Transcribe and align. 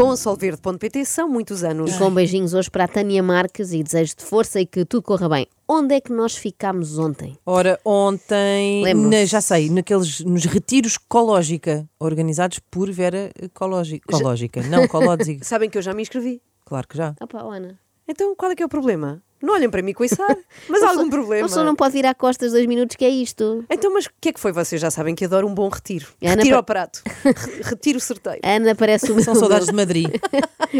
Com 0.00 0.16
solverde.pt 0.16 1.04
são 1.04 1.28
muitos 1.28 1.62
anos. 1.62 1.94
E 1.94 1.98
com 1.98 2.10
beijinhos 2.10 2.54
hoje 2.54 2.70
para 2.70 2.84
a 2.84 2.88
Tânia 2.88 3.22
Marques 3.22 3.70
e 3.70 3.82
desejos 3.82 4.14
de 4.14 4.24
força 4.24 4.58
e 4.58 4.64
que 4.64 4.82
tudo 4.82 5.02
corra 5.02 5.28
bem. 5.28 5.46
Onde 5.68 5.94
é 5.94 6.00
que 6.00 6.10
nós 6.10 6.34
ficámos 6.34 6.96
ontem? 6.98 7.36
Ora, 7.44 7.78
ontem, 7.84 8.94
na- 8.94 9.26
já 9.26 9.42
sei, 9.42 9.68
naqueles, 9.68 10.20
nos 10.20 10.46
retiros 10.46 10.96
Cológica, 10.96 11.86
organizados 12.00 12.60
por 12.70 12.90
Vera 12.90 13.30
Cológica. 13.52 14.10
Cológica, 14.10 14.62
não, 14.62 14.88
Cológica. 14.88 15.44
Sabem 15.44 15.68
que 15.68 15.76
eu 15.76 15.82
já 15.82 15.92
me 15.92 16.00
inscrevi. 16.00 16.40
Claro 16.64 16.88
que 16.88 16.96
já. 16.96 17.14
Opa, 17.20 17.42
Ana. 17.42 17.78
Então 18.08 18.34
qual 18.34 18.50
é 18.50 18.56
que 18.56 18.62
é 18.62 18.66
o 18.66 18.70
problema? 18.70 19.22
Não 19.42 19.54
olhem 19.54 19.70
para 19.70 19.82
mim 19.82 19.92
com 19.92 20.04
isso 20.04 20.22
ar. 20.22 20.36
Mas 20.68 20.82
há 20.82 20.90
algum 20.90 21.08
problema? 21.08 21.42
Uma 21.42 21.48
pessoa 21.48 21.64
não 21.64 21.74
pode 21.74 21.92
virar 21.94 22.14
costas 22.14 22.52
dois 22.52 22.66
minutos, 22.66 22.96
que 22.96 23.04
é 23.04 23.08
isto. 23.08 23.64
Então, 23.70 23.92
mas 23.92 24.06
o 24.06 24.10
que 24.20 24.28
é 24.28 24.32
que 24.32 24.40
foi? 24.40 24.52
Vocês 24.52 24.80
já 24.80 24.90
sabem 24.90 25.14
que 25.14 25.24
adoro 25.24 25.46
um 25.46 25.54
bom 25.54 25.68
retiro. 25.68 26.06
Ana, 26.22 26.36
retiro 26.36 26.50
pa- 26.50 26.56
ao 26.58 26.64
prato. 26.64 27.02
Re- 27.24 27.34
retiro 27.62 28.00
certeiro. 28.00 28.40
Ana 28.44 28.74
parece 28.74 29.10
o 29.10 29.14
meu. 29.14 29.24
São 29.24 29.34
saudades 29.34 29.66
de 29.68 29.74
Madrid. 29.74 30.08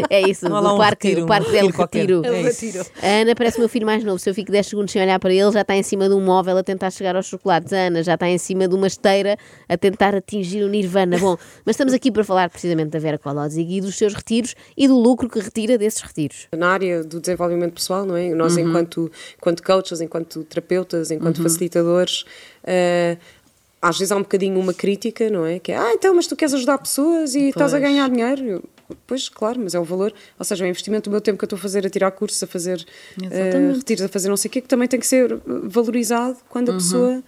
É 0.09 0.21
isso, 0.21 0.47
Não 0.47 0.61
do 0.63 0.73
um 0.75 0.77
parque, 0.77 1.07
retiro, 1.09 1.25
o 1.25 1.27
parque 1.27 1.49
um 1.49 1.51
del 1.51 1.67
retiro. 1.69 2.21
É 2.23 2.29
É 2.29 3.19
o 3.19 3.21
Ana 3.23 3.35
parece 3.35 3.57
o 3.57 3.59
meu 3.59 3.67
filho 3.67 3.85
mais 3.85 4.01
novo. 4.05 4.19
Se 4.19 4.29
eu 4.29 4.33
fico 4.33 4.49
10 4.49 4.67
segundos 4.67 4.91
sem 4.93 5.01
olhar 5.01 5.19
para 5.19 5.33
ele, 5.33 5.51
já 5.51 5.61
está 5.61 5.75
em 5.75 5.83
cima 5.83 6.07
de 6.07 6.15
um 6.15 6.21
móvel 6.21 6.57
a 6.57 6.63
tentar 6.63 6.89
chegar 6.91 7.13
aos 7.17 7.25
chocolates. 7.25 7.73
A 7.73 7.87
Ana 7.87 8.01
já 8.01 8.13
está 8.13 8.29
em 8.29 8.37
cima 8.37 8.69
de 8.69 8.75
uma 8.75 8.87
esteira 8.87 9.35
a 9.67 9.77
tentar 9.77 10.15
atingir 10.15 10.63
o 10.63 10.69
Nirvana. 10.69 11.17
Bom, 11.17 11.35
mas 11.65 11.73
estamos 11.73 11.93
aqui 11.93 12.09
para 12.09 12.23
falar 12.23 12.49
precisamente 12.49 12.91
da 12.91 12.99
Vera 12.99 13.17
Colodzi 13.17 13.65
e 13.69 13.81
dos 13.81 13.97
seus 13.97 14.13
retiros 14.13 14.55
e 14.77 14.87
do 14.87 14.97
lucro 14.97 15.27
que 15.27 15.39
retira 15.41 15.77
desses 15.77 15.99
retiros. 16.01 16.47
na 16.55 16.69
área 16.69 17.03
do 17.03 17.19
desenvolvimento 17.19 17.73
pessoal, 17.73 18.05
não 18.05 18.15
é? 18.15 18.29
Nós, 18.33 18.50
Uhum. 18.57 18.69
enquanto, 18.69 19.11
enquanto 19.37 19.63
coaches, 19.63 20.01
enquanto 20.01 20.43
terapeutas, 20.43 21.11
enquanto 21.11 21.41
facilitadores, 21.43 22.25
eh, 22.63 23.17
às 23.81 23.97
vezes 23.97 24.11
há 24.11 24.15
um 24.15 24.21
bocadinho 24.21 24.59
uma 24.59 24.73
crítica, 24.73 25.29
não 25.29 25.45
é? 25.45 25.57
Que 25.59 25.71
é, 25.71 25.77
ah, 25.77 25.91
então, 25.93 26.13
mas 26.13 26.27
tu 26.27 26.35
queres 26.35 26.53
ajudar 26.53 26.77
pessoas 26.77 27.33
e 27.35 27.49
estás 27.49 27.73
a 27.73 27.79
ganhar 27.79 28.09
dinheiro. 28.09 28.43
Eu, 28.45 28.63
Pois, 29.07 29.29
claro, 29.29 29.57
mas 29.63 29.73
é 29.73 29.79
o 29.79 29.85
valor, 29.85 30.13
ou 30.37 30.43
seja, 30.43 30.65
é 30.65 30.67
o 30.67 30.69
investimento 30.69 31.09
do 31.09 31.13
meu 31.13 31.21
tempo 31.21 31.37
que 31.39 31.45
eu 31.45 31.47
estou 31.47 31.55
a 31.55 31.61
fazer 31.61 31.87
a 31.87 31.89
tirar 31.89 32.11
cursos, 32.11 32.43
a 32.43 32.45
fazer 32.47 32.85
eh, 33.31 33.71
retiros, 33.73 34.03
a 34.03 34.09
fazer 34.09 34.27
não 34.27 34.35
sei 34.35 34.49
o 34.49 34.51
quê, 34.51 34.59
que 34.59 34.67
também 34.67 34.85
tem 34.85 34.99
que 34.99 35.07
ser 35.07 35.31
eh, 35.31 35.37
valorizado 35.63 36.37
quando 36.49 36.67
Uhum. 36.67 36.75
a 36.75 36.77
pessoa. 36.77 37.23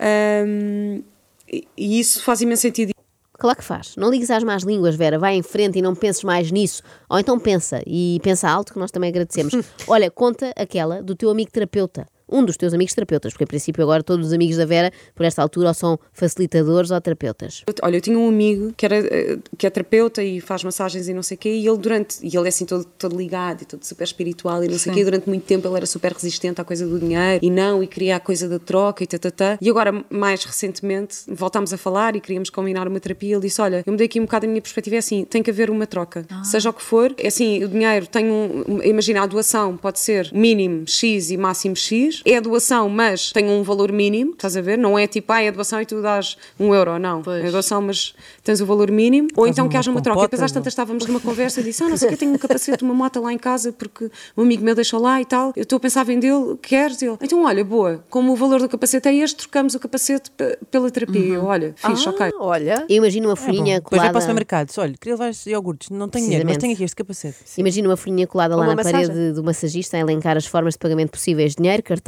ahm, 0.00 1.02
e, 1.48 1.64
e 1.76 2.00
isso 2.00 2.24
faz 2.24 2.40
imenso 2.40 2.62
sentido. 2.62 2.90
Claro 3.38 3.58
que 3.58 3.64
faz. 3.64 3.94
Não 3.96 4.10
ligues 4.10 4.30
às 4.30 4.42
más 4.42 4.62
línguas, 4.62 4.96
Vera. 4.96 5.18
Vai 5.18 5.34
em 5.34 5.42
frente 5.42 5.78
e 5.78 5.82
não 5.82 5.94
penses 5.94 6.24
mais 6.24 6.50
nisso. 6.50 6.82
Ou 7.08 7.18
então 7.18 7.38
pensa, 7.38 7.82
e 7.86 8.18
pensa 8.22 8.48
alto, 8.48 8.72
que 8.72 8.78
nós 8.78 8.90
também 8.90 9.10
agradecemos. 9.10 9.54
Olha, 9.86 10.10
conta 10.10 10.52
aquela 10.56 11.02
do 11.02 11.14
teu 11.14 11.30
amigo 11.30 11.50
terapeuta. 11.50 12.06
Um 12.28 12.44
dos 12.44 12.56
teus 12.56 12.74
amigos 12.74 12.92
terapeutas, 12.92 13.32
porque 13.32 13.44
a 13.44 13.46
princípio 13.46 13.82
agora 13.82 14.02
todos 14.02 14.26
os 14.26 14.32
amigos 14.32 14.56
da 14.56 14.64
Vera, 14.66 14.92
por 15.14 15.24
esta 15.24 15.40
altura, 15.42 15.68
ou 15.68 15.74
são 15.74 15.98
facilitadores 16.12 16.90
ou 16.90 17.00
terapeutas. 17.00 17.62
Eu- 17.66 17.74
Olha, 17.82 17.96
eu 17.96 18.00
tinha 18.00 18.18
um 18.18 18.28
amigo 18.28 18.72
que, 18.76 18.84
era, 18.84 18.96
eh, 18.96 19.38
que 19.56 19.66
é 19.66 19.70
terapeuta 19.70 20.22
e 20.24 20.40
faz 20.40 20.64
massagens 20.64 21.08
e 21.08 21.14
não 21.14 21.22
sei 21.22 21.36
o 21.36 21.38
quê, 21.38 21.50
e 21.54 21.68
ele 21.68 21.76
durante, 21.78 22.16
e 22.22 22.36
ele 22.36 22.46
é 22.46 22.48
assim 22.48 22.64
todo, 22.64 22.84
todo 22.98 23.16
ligado 23.16 23.62
e 23.62 23.64
todo 23.64 23.84
super 23.84 24.02
espiritual 24.04 24.64
e 24.64 24.68
não 24.68 24.76
sei 24.78 24.90
o 24.90 24.94
quê, 24.94 25.04
durante 25.04 25.28
muito 25.28 25.44
tempo 25.44 25.68
ele 25.68 25.76
era 25.76 25.86
super 25.86 26.12
resistente 26.12 26.60
à 26.60 26.64
coisa 26.64 26.84
do 26.86 26.98
dinheiro 26.98 27.38
e 27.44 27.48
não, 27.50 27.80
e 27.82 27.86
queria 27.86 28.16
a 28.16 28.20
coisa 28.20 28.48
da 28.48 28.58
troca 28.58 29.04
e 29.04 29.06
tatatá. 29.06 29.56
E 29.60 29.70
agora, 29.70 30.04
mais 30.10 30.44
recentemente, 30.44 31.18
voltámos 31.28 31.72
a 31.72 31.76
falar 31.76 32.16
e 32.16 32.20
queríamos 32.20 32.50
combinar 32.50 32.88
uma 32.88 32.98
terapia. 32.98 33.34
Ele 33.36 33.42
disse: 33.42 33.60
Olha, 33.60 33.82
eu 33.86 33.92
mudei 33.92 34.06
aqui 34.06 34.18
um 34.18 34.24
bocado 34.24 34.46
a 34.46 34.48
minha 34.48 34.60
perspectiva, 34.62 34.96
é 34.96 34.98
assim, 34.98 35.24
tem 35.24 35.42
que 35.42 35.50
haver 35.50 35.70
uma 35.70 35.86
troca, 35.86 36.26
seja 36.44 36.70
o 36.70 36.72
que 36.72 36.82
for. 36.82 37.14
É 37.18 37.28
assim, 37.28 37.62
o 37.62 37.68
dinheiro 37.68 38.06
tem 38.06 38.26
um. 38.30 38.80
Imagina, 38.82 39.22
a 39.22 39.26
doação 39.26 39.76
pode 39.76 40.00
ser 40.00 40.30
mínimo 40.32 40.86
X 40.88 41.30
e 41.30 41.36
máximo 41.36 41.76
X, 41.76 42.15
é 42.24 42.36
a 42.36 42.40
doação, 42.40 42.88
mas 42.88 43.30
tem 43.32 43.48
um 43.48 43.62
valor 43.62 43.92
mínimo, 43.92 44.32
estás 44.32 44.56
a 44.56 44.60
ver? 44.60 44.76
Não 44.78 44.98
é 44.98 45.06
tipo, 45.06 45.32
ah, 45.32 45.42
é 45.42 45.48
a 45.48 45.50
doação 45.50 45.80
e 45.80 45.86
tu 45.86 46.00
dás 46.02 46.36
um 46.58 46.74
euro, 46.74 46.98
não. 46.98 47.22
É 47.26 47.48
a 47.48 47.50
doação, 47.50 47.82
mas 47.82 48.14
tens 48.42 48.60
o 48.60 48.66
valor 48.66 48.90
mínimo. 48.90 49.28
Ou 49.36 49.44
Faz 49.44 49.54
então 49.56 49.68
que 49.68 49.74
uma 49.76 49.80
haja 49.80 49.90
uma 49.90 50.00
troca. 50.02 50.20
E 50.20 50.22
depois 50.22 50.42
às 50.42 50.52
tantas 50.52 50.72
estávamos 50.72 51.06
numa 51.06 51.20
conversa 51.20 51.60
e 51.60 51.64
disse: 51.64 51.82
Ah, 51.82 51.88
não 51.88 51.96
sei 51.96 52.08
o 52.08 52.10
que, 52.12 52.16
tenho 52.18 52.32
um 52.32 52.38
capacete 52.38 52.78
de 52.78 52.84
uma 52.84 52.94
moto 52.94 53.20
lá 53.20 53.32
em 53.32 53.38
casa 53.38 53.72
porque 53.72 54.10
um 54.36 54.42
amigo 54.42 54.64
meu 54.64 54.74
deixou 54.74 55.00
lá 55.00 55.20
e 55.20 55.24
tal. 55.24 55.52
Eu 55.56 55.62
estou 55.62 55.76
a 55.76 55.80
pensar 55.80 56.02
em 56.02 56.06
vendê-lo, 56.06 56.56
queres? 56.56 57.00
Ele, 57.02 57.16
então 57.20 57.44
olha, 57.44 57.64
boa, 57.64 58.04
como 58.10 58.32
o 58.32 58.36
valor 58.36 58.60
do 58.60 58.68
capacete 58.68 59.08
é 59.08 59.14
este, 59.16 59.36
trocamos 59.36 59.74
o 59.74 59.80
capacete 59.80 60.30
pe- 60.30 60.58
pela 60.70 60.90
terapia. 60.90 61.34
Eu, 61.34 61.44
olha, 61.44 61.74
fixe, 61.76 62.08
ok. 62.08 62.26
Ah, 62.26 62.30
olha. 62.40 62.84
Eu 62.88 62.96
imagino 62.96 63.28
uma 63.28 63.32
É 63.34 63.36
folhinha 63.36 63.80
Depois 63.80 64.00
vai 64.00 64.08
para 64.10 64.10
o 64.10 64.12
colada. 64.12 64.20
supermercado. 64.20 64.72
Olha, 64.78 64.94
queria 65.00 65.14
levar 65.14 65.28
estes 65.30 65.46
iogurtes. 65.46 65.90
Não 65.90 66.08
tenho 66.08 66.24
dinheiro, 66.26 66.46
mas 66.46 66.56
tenho 66.58 66.72
aqui 66.72 66.84
este 66.84 66.96
capacete. 66.96 67.36
Imagina 67.58 67.88
uma 67.88 67.96
folhinha 67.96 68.26
colada 68.26 68.54
lá 68.56 68.62
Uma 68.62 68.74
na 68.74 68.76
massagem. 68.76 69.06
parede 69.08 69.32
do 69.32 69.42
massagista 69.44 69.96
a 69.96 70.00
elencar 70.00 70.36
as 70.36 70.46
formas 70.46 70.74
de 70.74 70.78
pagamento 70.78 71.10
possíveis: 71.10 71.54
dinheiro, 71.54 71.82
cartão 71.82 72.05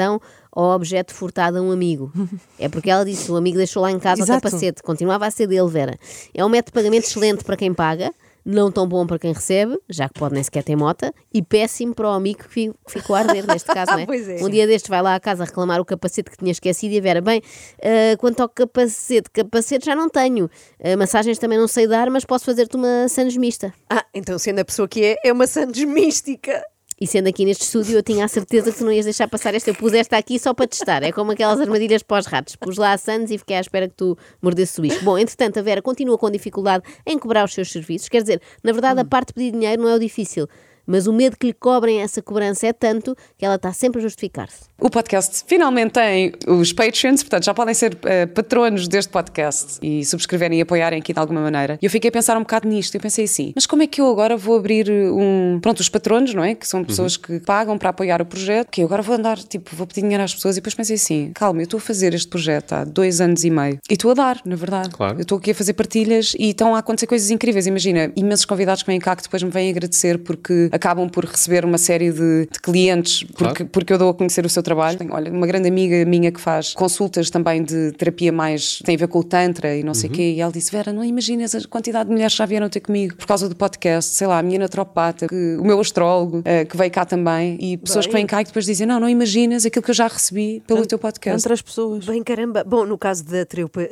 ou 0.52 0.64
objeto 0.74 1.14
furtado 1.14 1.58
a 1.58 1.62
um 1.62 1.70
amigo. 1.70 2.12
É 2.58 2.68
porque 2.68 2.90
ela 2.90 3.04
disse: 3.04 3.30
o 3.30 3.36
amigo 3.36 3.56
deixou 3.56 3.82
lá 3.82 3.90
em 3.90 3.98
casa 3.98 4.22
Exato. 4.22 4.38
o 4.38 4.42
capacete, 4.42 4.82
continuava 4.82 5.26
a 5.26 5.30
ser 5.30 5.46
dele, 5.46 5.68
Vera. 5.68 5.98
É 6.34 6.44
um 6.44 6.48
método 6.48 6.70
de 6.70 6.72
pagamento 6.72 7.04
excelente 7.04 7.44
para 7.44 7.56
quem 7.56 7.72
paga. 7.74 8.12
Não 8.50 8.72
tão 8.72 8.88
bom 8.88 9.06
para 9.06 9.18
quem 9.18 9.30
recebe, 9.34 9.78
já 9.90 10.08
que 10.08 10.18
pode 10.18 10.32
nem 10.32 10.42
sequer 10.42 10.62
ter 10.64 10.74
mota, 10.74 11.12
e 11.34 11.42
péssimo 11.42 11.94
para 11.94 12.08
o 12.08 12.12
amigo 12.12 12.38
que 12.44 12.48
fi- 12.48 12.72
que 12.86 12.92
ficou 12.92 13.14
a 13.14 13.18
arder, 13.18 13.46
neste 13.46 13.66
caso, 13.70 13.90
não 13.92 13.98
é? 13.98 14.06
Pois 14.06 14.26
é. 14.26 14.36
Um 14.42 14.48
dia 14.48 14.66
destes 14.66 14.88
vai 14.88 15.02
lá 15.02 15.14
à 15.16 15.20
casa 15.20 15.44
reclamar 15.44 15.78
o 15.78 15.84
capacete 15.84 16.30
que 16.30 16.36
tinha 16.38 16.52
esquecido 16.52 16.94
e 16.94 16.98
a 16.98 17.00
Vera, 17.02 17.20
bem, 17.20 17.42
ah, 17.82 18.16
quanto 18.16 18.40
ao 18.40 18.48
capacete, 18.48 19.28
capacete 19.30 19.84
já 19.84 19.94
não 19.94 20.08
tenho. 20.08 20.48
Ah, 20.82 20.96
massagens 20.96 21.36
também 21.38 21.58
não 21.58 21.68
sei 21.68 21.86
dar, 21.86 22.08
mas 22.08 22.24
posso 22.24 22.46
fazer-te 22.46 22.74
uma 22.74 23.06
sandes 23.08 23.36
mista. 23.36 23.74
Ah, 23.90 24.06
então 24.14 24.38
sendo 24.38 24.60
a 24.60 24.64
pessoa 24.64 24.88
que 24.88 25.04
é, 25.04 25.16
é 25.24 25.30
uma 25.32 25.46
Santos 25.46 25.84
mística. 25.84 26.64
E 27.00 27.06
sendo 27.06 27.28
aqui 27.28 27.44
neste 27.44 27.62
estúdio, 27.62 27.96
eu 27.96 28.02
tinha 28.02 28.24
a 28.24 28.28
certeza 28.28 28.72
que 28.72 28.78
tu 28.78 28.84
não 28.84 28.92
ias 28.92 29.04
deixar 29.04 29.28
passar 29.28 29.54
esta. 29.54 29.70
Eu 29.70 29.74
pus 29.74 29.92
esta 29.92 30.16
aqui 30.16 30.38
só 30.38 30.52
para 30.52 30.66
testar. 30.66 31.02
É 31.02 31.12
como 31.12 31.30
aquelas 31.30 31.60
armadilhas 31.60 32.02
para 32.02 32.18
os 32.18 32.26
ratos. 32.26 32.56
Pus 32.56 32.76
lá 32.76 32.92
a 32.92 32.98
Sands 32.98 33.30
e 33.30 33.38
fiquei 33.38 33.56
à 33.56 33.60
espera 33.60 33.88
que 33.88 33.94
tu 33.94 34.18
mordesses 34.42 34.76
o 34.78 34.82
bicho. 34.82 35.04
Bom, 35.04 35.16
entretanto, 35.16 35.58
a 35.58 35.62
Vera 35.62 35.80
continua 35.80 36.18
com 36.18 36.28
dificuldade 36.28 36.82
em 37.06 37.16
cobrar 37.18 37.44
os 37.44 37.54
seus 37.54 37.70
serviços. 37.70 38.08
Quer 38.08 38.22
dizer, 38.22 38.42
na 38.64 38.72
verdade, 38.72 39.00
a 39.00 39.04
parte 39.04 39.28
de 39.28 39.34
pedir 39.34 39.52
dinheiro 39.52 39.82
não 39.82 39.88
é 39.88 39.94
o 39.94 39.98
difícil. 39.98 40.48
Mas 40.88 41.06
o 41.06 41.12
medo 41.12 41.36
que 41.36 41.48
lhe 41.48 41.52
cobrem 41.52 42.00
essa 42.00 42.22
cobrança 42.22 42.66
é 42.66 42.72
tanto 42.72 43.14
que 43.36 43.44
ela 43.44 43.56
está 43.56 43.74
sempre 43.74 43.98
a 43.98 44.02
justificar-se. 44.02 44.62
O 44.80 44.88
podcast 44.88 45.44
finalmente 45.46 45.92
tem 45.92 46.32
os 46.46 46.72
Patreons, 46.72 47.22
portanto 47.22 47.44
já 47.44 47.52
podem 47.52 47.74
ser 47.74 47.98
eh, 48.04 48.24
patronos 48.24 48.88
deste 48.88 49.10
podcast 49.10 49.78
e 49.82 50.02
subscreverem 50.04 50.60
e 50.60 50.62
apoiarem 50.62 50.98
aqui 50.98 51.12
de 51.12 51.18
alguma 51.18 51.42
maneira. 51.42 51.78
E 51.82 51.84
eu 51.84 51.90
fiquei 51.90 52.08
a 52.08 52.12
pensar 52.12 52.38
um 52.38 52.40
bocado 52.40 52.66
nisto. 52.66 52.94
Eu 52.94 53.00
pensei 53.00 53.26
assim, 53.26 53.52
mas 53.54 53.66
como 53.66 53.82
é 53.82 53.86
que 53.86 54.00
eu 54.00 54.08
agora 54.08 54.34
vou 54.34 54.56
abrir 54.56 54.90
um. 54.90 55.58
Pronto, 55.60 55.80
os 55.80 55.90
patronos, 55.90 56.32
não 56.32 56.42
é? 56.42 56.54
Que 56.54 56.66
são 56.66 56.82
pessoas 56.82 57.18
que 57.18 57.38
pagam 57.40 57.76
para 57.76 57.90
apoiar 57.90 58.22
o 58.22 58.24
projeto, 58.24 58.70
que 58.70 58.80
eu 58.80 58.86
agora 58.86 59.02
vou 59.02 59.14
andar, 59.14 59.36
tipo, 59.38 59.76
vou 59.76 59.86
pedir 59.86 60.00
dinheiro 60.00 60.22
às 60.22 60.34
pessoas. 60.34 60.56
E 60.56 60.60
depois 60.60 60.74
pensei 60.74 60.96
assim, 60.96 61.32
calma, 61.34 61.60
eu 61.60 61.64
estou 61.64 61.78
a 61.78 61.80
fazer 61.80 62.14
este 62.14 62.28
projeto 62.28 62.72
há 62.72 62.84
dois 62.84 63.20
anos 63.20 63.44
e 63.44 63.50
meio 63.50 63.78
e 63.90 63.92
estou 63.92 64.12
a 64.12 64.14
dar, 64.14 64.40
na 64.44 64.56
verdade. 64.56 64.90
Claro. 64.90 65.18
Eu 65.18 65.22
estou 65.22 65.36
aqui 65.36 65.50
a 65.50 65.54
fazer 65.54 65.74
partilhas 65.74 66.34
e 66.38 66.50
estão 66.50 66.74
a 66.74 66.78
acontecer 66.78 67.06
coisas 67.06 67.30
incríveis. 67.30 67.66
Imagina, 67.66 68.10
imensos 68.16 68.44
convidados 68.46 68.82
que 68.82 68.86
vêm 68.86 68.98
cá 68.98 69.14
que 69.14 69.22
depois 69.22 69.42
me 69.42 69.50
vêm 69.50 69.68
agradecer 69.70 70.18
porque 70.18 70.70
acabam 70.78 71.08
por 71.08 71.24
receber 71.24 71.64
uma 71.64 71.76
série 71.78 72.10
de, 72.12 72.48
de 72.50 72.60
clientes 72.62 73.22
porque, 73.24 73.44
Claro. 73.44 73.66
porque 73.66 73.92
eu 73.92 73.98
dou 73.98 74.08
a 74.10 74.14
conhecer 74.14 74.46
o 74.46 74.48
seu 74.48 74.62
trabalho. 74.62 74.96
Tenho, 74.96 75.12
olha, 75.12 75.30
uma 75.30 75.46
grande 75.46 75.68
amiga 75.68 76.04
minha 76.04 76.32
que 76.32 76.40
faz 76.40 76.72
consultas 76.74 77.28
também 77.30 77.62
de 77.62 77.92
terapia 77.92 78.32
mais 78.32 78.78
tem 78.84 78.94
a 78.94 78.98
ver 78.98 79.08
com 79.08 79.18
o 79.18 79.24
Tantra 79.24 79.76
e 79.76 79.82
não 79.82 79.92
sei 79.94 80.08
o 80.08 80.12
quê, 80.12 80.32
e 80.36 80.40
ela 80.40 80.50
disse: 80.52 80.70
Vera, 80.72 80.92
não 80.92 81.04
imaginas 81.04 81.54
a 81.54 81.60
quantidade 81.68 82.06
de 82.08 82.12
mulheres 82.12 82.32
que 82.32 82.38
já 82.38 82.46
vieram 82.46 82.68
ter 82.68 82.80
comigo 82.80 83.16
por 83.16 83.26
causa 83.26 83.48
do 83.48 83.54
podcast, 83.56 84.14
sei 84.14 84.26
lá, 84.26 84.38
a 84.38 84.42
minha 84.42 84.58
naturopata, 84.58 85.26
que- 85.28 85.56
o 85.58 85.64
meu 85.64 85.80
astrólogo, 85.80 86.42
eh, 86.44 86.64
que 86.64 86.76
veio 86.76 86.90
cá 86.90 87.04
também, 87.04 87.58
e 87.60 87.76
pessoas 87.76 88.06
que 88.06 88.12
vêm 88.12 88.24
cá 88.26 88.40
e 88.40 88.44
depois 88.44 88.64
dizem: 88.64 88.86
Não, 88.86 89.00
não 89.00 89.08
imaginas 89.08 89.66
aquilo 89.66 89.82
que 89.82 89.90
eu 89.90 89.94
já 89.94 90.06
recebi 90.06 90.62
pelo 90.66 90.86
teu 90.86 90.98
podcast. 90.98 91.38
Entre 91.40 91.52
as 91.52 91.60
pessoas. 91.62 92.04
Bem 92.06 92.22
caramba. 92.22 92.62
Bom, 92.64 92.84
no 92.86 92.96
caso 92.96 93.24
da 93.24 93.44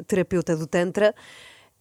terapeuta 0.07 0.57
do 0.57 0.67
Tantra, 0.67 1.15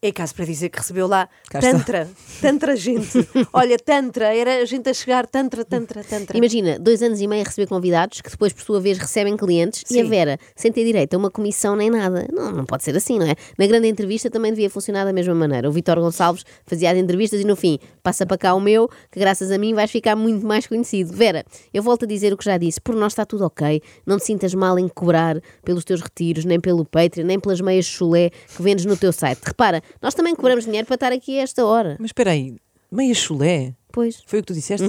é 0.08 0.12
caso 0.12 0.36
para 0.36 0.46
dizer 0.46 0.70
que 0.70 0.78
recebeu 0.78 1.08
lá 1.08 1.28
Cá 1.50 1.60
está. 1.60 1.72
Tantra. 1.72 2.10
Tantra 2.42 2.76
gente. 2.76 3.28
Olha, 3.52 3.78
Tantra, 3.78 4.36
era 4.36 4.62
a 4.62 4.66
gente 4.66 4.90
a 4.90 4.94
chegar, 4.94 5.26
Tantra, 5.28 5.66
Tantra, 5.66 6.03
Tantra. 6.03 6.38
Imagina, 6.38 6.78
dois 6.79 7.02
anos 7.02 7.22
e 7.22 7.28
meio 7.28 7.41
a 7.41 7.46
receber 7.46 7.68
convidados 7.68 8.22
que 8.22 8.29
depois, 8.29 8.53
por 8.53 8.64
sua 8.64 8.79
vez, 8.79 8.97
recebem 8.97 9.35
clientes 9.38 9.84
e 9.90 10.00
a 10.00 10.03
Sim. 10.03 10.09
Vera, 10.09 10.40
sem 10.56 10.72
ter 10.72 10.84
direito 10.84 11.14
a 11.14 11.18
uma 11.18 11.32
comissão 11.32 11.76
nem 11.76 11.90
nada. 11.90 12.28
Não, 12.32 12.52
não 12.52 12.66
pode 12.66 12.84
ser 12.84 12.96
assim, 12.96 13.20
não 13.20 13.28
é? 13.28 13.35
Na 13.58 13.66
grande 13.68 13.88
entrevista 13.88 14.29
também 14.29 14.52
devia 14.52 14.70
funcionar 14.70 15.06
da 15.06 15.14
mesma 15.14 15.34
maneira. 15.34 15.70
O 15.70 15.72
Vitor 15.72 16.00
Gonçalves 16.00 16.46
fazia 16.66 16.91
as 16.91 16.97
entrevistas 16.97 17.41
e 17.41 17.44
no 17.44 17.56
fim 17.56 17.79
passa 18.03 18.26
para 18.26 18.38
cá 18.38 18.53
o 18.53 18.62
meu, 18.62 18.88
que 19.12 19.20
graças 19.20 19.52
a 19.52 19.58
mim 19.58 19.74
vais 19.74 19.91
ficar 19.91 20.16
muito 20.16 20.46
mais 20.46 20.68
conhecido. 20.68 21.14
Vera, 21.14 21.44
eu 21.74 21.82
volto 21.82 22.03
a 22.03 22.08
dizer 22.08 22.34
o 22.34 22.38
que 22.38 22.46
já 22.46 22.58
disse, 22.58 22.79
por 22.79 22.96
nós 22.96 23.14
está 23.14 23.26
tudo 23.26 23.46
ok. 23.46 23.82
Não 24.06 24.18
te 24.18 24.26
sintas 24.26 24.53
mal 24.53 24.78
em 24.78 24.88
cobrar 24.88 25.41
pelos 25.64 25.84
teus 25.84 26.02
retiros, 26.02 26.46
nem 26.46 26.59
pelo 26.59 26.85
Patreon, 26.85 27.26
nem 27.26 27.40
pelas 27.40 27.62
meias 27.62 27.85
chulé 27.85 28.29
que 28.29 28.62
vendes 28.62 28.85
no 28.85 28.96
teu 28.96 29.12
site. 29.12 29.41
Repara, 29.44 29.82
nós 30.02 30.14
também 30.14 30.36
cobramos 30.36 30.66
dinheiro 30.66 30.86
para 30.86 30.96
estar 30.96 31.12
aqui 31.12 31.40
a 31.40 31.44
esta 31.44 31.66
hora. 31.66 31.96
Mas 32.00 32.09
espera 32.09 32.32
aí, 32.32 32.56
meia 32.92 33.14
chulé? 33.14 33.74
Pois. 33.92 34.22
Foi 34.26 34.40
o 34.40 34.42
que 34.42 34.47
tu 34.47 34.53
disseste? 34.53 34.88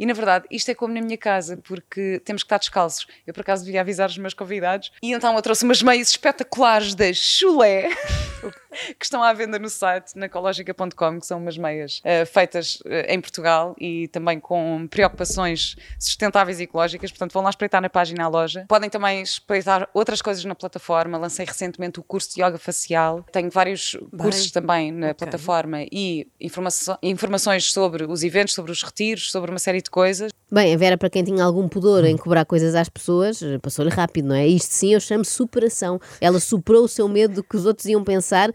E 0.00 0.06
na 0.06 0.14
verdade, 0.14 0.46
isto 0.50 0.70
é 0.70 0.74
como 0.74 0.94
na 0.94 1.00
minha 1.02 1.18
casa, 1.18 1.58
porque 1.58 2.22
temos 2.24 2.42
que 2.42 2.46
estar 2.46 2.56
descalços. 2.56 3.06
Eu 3.26 3.34
por 3.34 3.42
acaso 3.42 3.66
devia 3.66 3.82
avisar 3.82 4.08
os 4.08 4.16
meus 4.16 4.32
convidados. 4.32 4.90
E 5.02 5.12
então 5.12 5.36
eu 5.36 5.42
trouxe 5.42 5.62
umas 5.62 5.82
meias 5.82 6.08
espetaculares 6.08 6.94
da 6.94 7.12
chulé. 7.12 7.90
que 8.98 9.04
estão 9.04 9.22
à 9.22 9.32
venda 9.32 9.58
no 9.58 9.68
site, 9.68 10.16
na 10.16 10.26
ecológica.com, 10.26 11.20
que 11.20 11.26
são 11.26 11.38
umas 11.38 11.56
meias 11.58 12.00
eh, 12.04 12.24
feitas 12.24 12.78
eh, 12.86 13.12
em 13.14 13.20
Portugal 13.20 13.74
e 13.78 14.08
também 14.08 14.38
com 14.40 14.86
preocupações 14.88 15.76
sustentáveis 15.98 16.60
e 16.60 16.64
ecológicas. 16.64 17.10
Portanto, 17.10 17.32
vão 17.32 17.42
lá 17.42 17.50
espreitar 17.50 17.80
na 17.82 17.90
página 17.90 18.24
à 18.24 18.28
loja. 18.28 18.64
Podem 18.68 18.88
também 18.90 19.22
espreitar 19.22 19.88
outras 19.94 20.22
coisas 20.22 20.44
na 20.44 20.54
plataforma. 20.54 21.18
Lancei 21.18 21.44
recentemente 21.46 22.00
o 22.00 22.02
curso 22.02 22.34
de 22.34 22.42
yoga 22.42 22.58
facial. 22.58 23.24
Tenho 23.32 23.50
vários 23.50 23.96
cursos 24.18 24.50
também 24.50 24.92
na 24.92 25.14
plataforma 25.14 25.82
e 25.90 26.26
informaço- 26.40 26.96
informações 27.02 27.72
sobre 27.72 28.04
os 28.04 28.22
eventos, 28.22 28.54
sobre 28.54 28.72
os 28.72 28.82
retiros, 28.82 29.30
sobre 29.30 29.50
uma 29.50 29.58
série 29.58 29.82
de 29.82 29.90
coisas. 29.90 30.30
Bem, 30.52 30.74
a 30.74 30.76
Vera, 30.76 30.98
para 30.98 31.08
quem 31.08 31.22
tinha 31.22 31.44
algum 31.44 31.68
pudor 31.68 32.04
em 32.04 32.16
cobrar 32.16 32.44
coisas 32.44 32.74
às 32.74 32.88
pessoas, 32.88 33.40
eh, 33.40 33.58
passou-lhe 33.58 33.90
rápido, 33.90 34.28
não 34.28 34.34
é? 34.34 34.46
Isto 34.48 34.74
sim 34.74 34.94
eu 34.94 35.00
chamo 35.00 35.24
superação. 35.24 36.00
Ela 36.20 36.40
superou 36.40 36.84
o 36.84 36.88
seu 36.88 37.06
medo 37.06 37.34
do 37.34 37.44
que 37.44 37.56
os 37.56 37.66
outros 37.66 37.86
iam 37.86 38.02
pensar. 38.02 38.50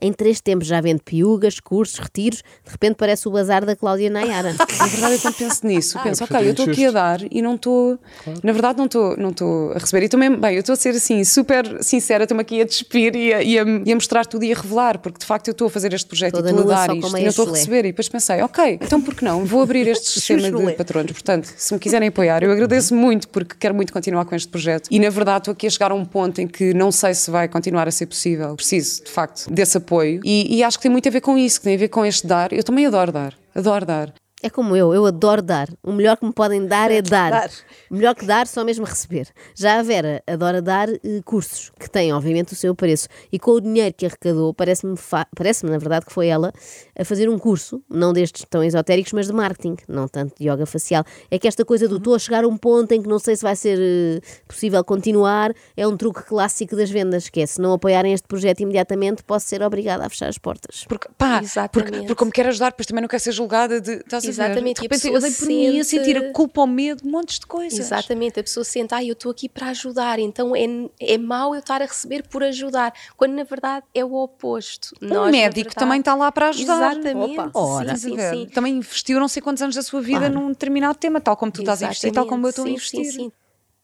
Em 0.00 0.12
três 0.12 0.40
tempos 0.40 0.66
já 0.66 0.80
vende 0.80 1.02
piugas, 1.04 1.60
cursos, 1.60 1.98
retiros. 1.98 2.38
De 2.64 2.70
repente 2.70 2.96
parece 2.96 3.28
o 3.28 3.30
bazar 3.30 3.64
da 3.64 3.76
Cláudia 3.76 4.10
Nayara. 4.10 4.54
Na 4.78 4.86
verdade, 4.86 5.14
eu 5.14 5.20
quando 5.20 5.34
penso 5.34 5.66
nisso, 5.66 5.98
Ah, 5.98 6.02
penso, 6.02 6.22
é 6.22 6.26
ok, 6.26 6.46
eu 6.46 6.50
estou 6.52 6.66
aqui 6.66 6.86
a 6.86 6.90
dar 6.90 7.20
e 7.30 7.42
não 7.42 7.54
estou. 7.54 7.98
Na 8.42 8.52
verdade, 8.52 8.78
não 8.78 8.86
estou 8.86 9.16
não 9.16 9.30
estou 9.30 9.72
a 9.72 9.78
receber. 9.78 10.04
E 10.04 10.08
também, 10.08 10.34
bem, 10.34 10.54
eu 10.54 10.60
estou 10.60 10.72
a 10.72 10.76
ser 10.76 10.90
assim, 10.90 11.22
super 11.24 11.82
sincera, 11.82 12.24
estou-me 12.24 12.42
aqui 12.42 12.60
a 12.60 12.64
despir 12.64 13.14
e 13.14 13.32
a, 13.34 13.42
e, 13.42 13.58
a, 13.58 13.64
e 13.84 13.92
a 13.92 13.94
mostrar 13.94 14.26
tudo 14.26 14.44
e 14.44 14.52
a 14.52 14.56
revelar, 14.56 14.98
porque 14.98 15.18
de 15.18 15.26
facto 15.26 15.48
eu 15.48 15.52
estou 15.52 15.66
a 15.66 15.70
fazer 15.70 15.92
este 15.92 16.06
projeto 16.06 16.34
Toda 16.34 16.50
e 16.50 16.54
estou 16.54 16.70
a 16.70 16.74
dar 16.86 16.96
isto 16.96 17.16
e 17.18 17.22
não 17.22 17.28
estou 17.28 17.48
a 17.48 17.52
receber. 17.52 17.80
E 17.80 17.88
depois 17.88 18.08
pensei, 18.08 18.40
ok, 18.42 18.78
então 18.80 19.00
por 19.00 19.14
que 19.14 19.24
não? 19.24 19.44
Vou 19.44 19.62
abrir 19.62 19.86
este 19.86 20.08
sistema 20.10 20.50
de 20.50 20.72
patrões. 20.74 21.12
Portanto, 21.12 21.52
se 21.56 21.74
me 21.74 21.80
quiserem 21.80 22.08
apoiar, 22.08 22.42
eu 22.42 22.50
agradeço 22.50 22.94
muito 22.94 23.28
porque 23.28 23.54
quero 23.58 23.74
muito 23.74 23.92
continuar 23.92 24.24
com 24.24 24.34
este 24.34 24.48
projeto. 24.48 24.88
E 24.90 24.98
na 24.98 25.10
verdade, 25.10 25.38
estou 25.40 25.52
aqui 25.52 25.66
a 25.66 25.70
chegar 25.70 25.90
a 25.92 25.94
um 25.94 26.04
ponto 26.04 26.40
em 26.40 26.46
que 26.46 26.72
não 26.74 26.90
sei 26.90 27.14
se 27.14 27.30
vai 27.30 27.48
continuar 27.48 27.86
a 27.86 27.90
ser 27.90 28.06
possível. 28.06 28.54
Preciso, 28.56 29.04
de 29.04 29.10
facto, 29.10 29.50
desse 29.50 29.76
apoio. 29.76 29.89
E, 30.24 30.56
e 30.56 30.62
acho 30.62 30.78
que 30.78 30.82
tem 30.82 30.90
muito 30.90 31.08
a 31.08 31.12
ver 31.12 31.20
com 31.20 31.36
isso, 31.36 31.58
que 31.58 31.64
tem 31.64 31.74
a 31.74 31.78
ver 31.78 31.88
com 31.88 32.04
este 32.06 32.26
dar. 32.26 32.52
Eu 32.52 32.62
também 32.62 32.86
adoro 32.86 33.10
dar. 33.10 33.34
Adoro 33.54 33.84
dar. 33.84 34.14
É 34.42 34.48
como 34.48 34.74
eu, 34.74 34.94
eu 34.94 35.04
adoro 35.04 35.42
dar. 35.42 35.68
O 35.82 35.92
melhor 35.92 36.16
que 36.16 36.24
me 36.24 36.32
podem 36.32 36.66
dar 36.66 36.90
é 36.90 37.02
dar. 37.02 37.30
Dar. 37.30 37.50
Melhor 37.90 38.14
que 38.14 38.24
dar, 38.24 38.46
só 38.46 38.64
mesmo 38.64 38.84
receber. 38.86 39.28
Já 39.54 39.78
a 39.78 39.82
Vera 39.82 40.22
adora 40.26 40.62
dar 40.62 40.88
eh, 40.88 41.20
cursos, 41.24 41.70
que 41.78 41.90
têm, 41.90 42.12
obviamente, 42.12 42.52
o 42.52 42.56
seu 42.56 42.74
preço. 42.74 43.08
E 43.30 43.38
com 43.38 43.50
o 43.52 43.60
dinheiro 43.60 43.94
que 43.94 44.06
arrecadou, 44.06 44.54
parece-me, 44.54 44.96
parece-me 45.36 45.70
na 45.70 45.78
verdade, 45.78 46.06
que 46.06 46.12
foi 46.12 46.28
ela 46.28 46.52
a 46.98 47.04
fazer 47.04 47.28
um 47.28 47.38
curso, 47.38 47.82
não 47.88 48.12
destes 48.12 48.46
tão 48.48 48.64
esotéricos, 48.64 49.12
mas 49.12 49.26
de 49.26 49.32
marketing, 49.32 49.76
não 49.86 50.08
tanto 50.08 50.34
de 50.38 50.48
yoga 50.48 50.64
facial. 50.64 51.04
É 51.30 51.38
que 51.38 51.46
esta 51.46 51.64
coisa 51.64 51.86
do 51.86 51.96
estou 51.96 52.14
a 52.14 52.18
chegar 52.18 52.44
a 52.44 52.48
um 52.48 52.56
ponto 52.56 52.92
em 52.92 53.02
que 53.02 53.08
não 53.08 53.18
sei 53.18 53.36
se 53.36 53.42
vai 53.42 53.54
ser 53.54 53.78
eh, 53.78 54.20
possível 54.48 54.82
continuar, 54.82 55.52
é 55.76 55.86
um 55.86 55.96
truque 55.96 56.22
clássico 56.22 56.74
das 56.74 56.90
vendas, 56.90 57.28
que 57.28 57.40
é 57.40 57.46
se 57.46 57.60
não 57.60 57.74
apoiarem 57.74 58.12
este 58.14 58.26
projeto 58.26 58.60
imediatamente, 58.60 59.22
posso 59.22 59.46
ser 59.46 59.62
obrigada 59.62 60.06
a 60.06 60.08
fechar 60.08 60.28
as 60.28 60.38
portas. 60.38 60.84
Porque, 60.88 61.08
pá, 61.18 61.40
Exatamente. 61.42 61.72
porque, 61.72 62.06
porque 62.06 62.14
como 62.14 62.32
quero 62.32 62.48
ajudar, 62.48 62.70
depois 62.70 62.86
também 62.86 63.02
não 63.02 63.08
quero 63.08 63.22
ser 63.22 63.32
julgada 63.32 63.80
de. 63.80 63.92
Estás 63.92 64.29
Exatamente, 64.30 64.80
ver? 64.80 64.88
De 64.88 64.94
repente 64.94 65.06
eu 65.14 65.20
dei 65.20 65.30
por 65.32 65.46
mim 65.46 65.80
a 65.80 65.84
sentir 65.84 66.16
a 66.16 66.32
culpa, 66.32 66.60
o 66.62 66.66
medo, 66.66 67.08
montes 67.08 67.38
de 67.38 67.46
coisas. 67.46 67.78
Exatamente, 67.78 68.40
a 68.40 68.42
pessoa 68.42 68.64
sente, 68.64 68.94
ah, 68.94 69.04
eu 69.04 69.12
estou 69.12 69.30
aqui 69.30 69.48
para 69.48 69.68
ajudar, 69.68 70.18
então 70.18 70.54
é, 70.56 70.64
é 71.00 71.18
mau 71.18 71.54
eu 71.54 71.60
estar 71.60 71.80
a 71.82 71.84
receber 71.86 72.22
por 72.28 72.42
ajudar, 72.42 72.92
quando 73.16 73.32
na 73.34 73.44
verdade 73.44 73.84
é 73.94 74.04
o 74.04 74.14
oposto. 74.14 74.94
Um 75.02 75.08
Nós, 75.08 75.30
médico 75.30 75.54
verdade- 75.70 75.74
também 75.76 76.00
está 76.00 76.14
lá 76.14 76.30
para 76.32 76.48
ajudar. 76.48 76.92
Exatamente, 76.96 77.38
Opa. 77.38 77.50
Ora. 77.54 77.96
sim, 77.96 78.16
sim, 78.16 78.30
sim. 78.30 78.46
Também 78.52 78.76
investiu 78.76 79.18
não 79.20 79.28
sei 79.28 79.42
quantos 79.42 79.62
anos 79.62 79.76
da 79.76 79.82
sua 79.82 80.00
vida 80.00 80.28
num 80.28 80.48
determinado 80.48 80.98
tema, 80.98 81.20
tal 81.20 81.36
como 81.36 81.52
tu 81.52 81.60
estás 81.60 81.82
a 81.82 81.86
investir, 81.86 82.12
tal 82.12 82.26
como 82.26 82.46
eu 82.46 82.50
estou 82.50 82.64
a 82.64 82.68
Exatamente, 82.68 82.96
investir. 82.96 83.12
sim, 83.12 83.30
sim. 83.30 83.32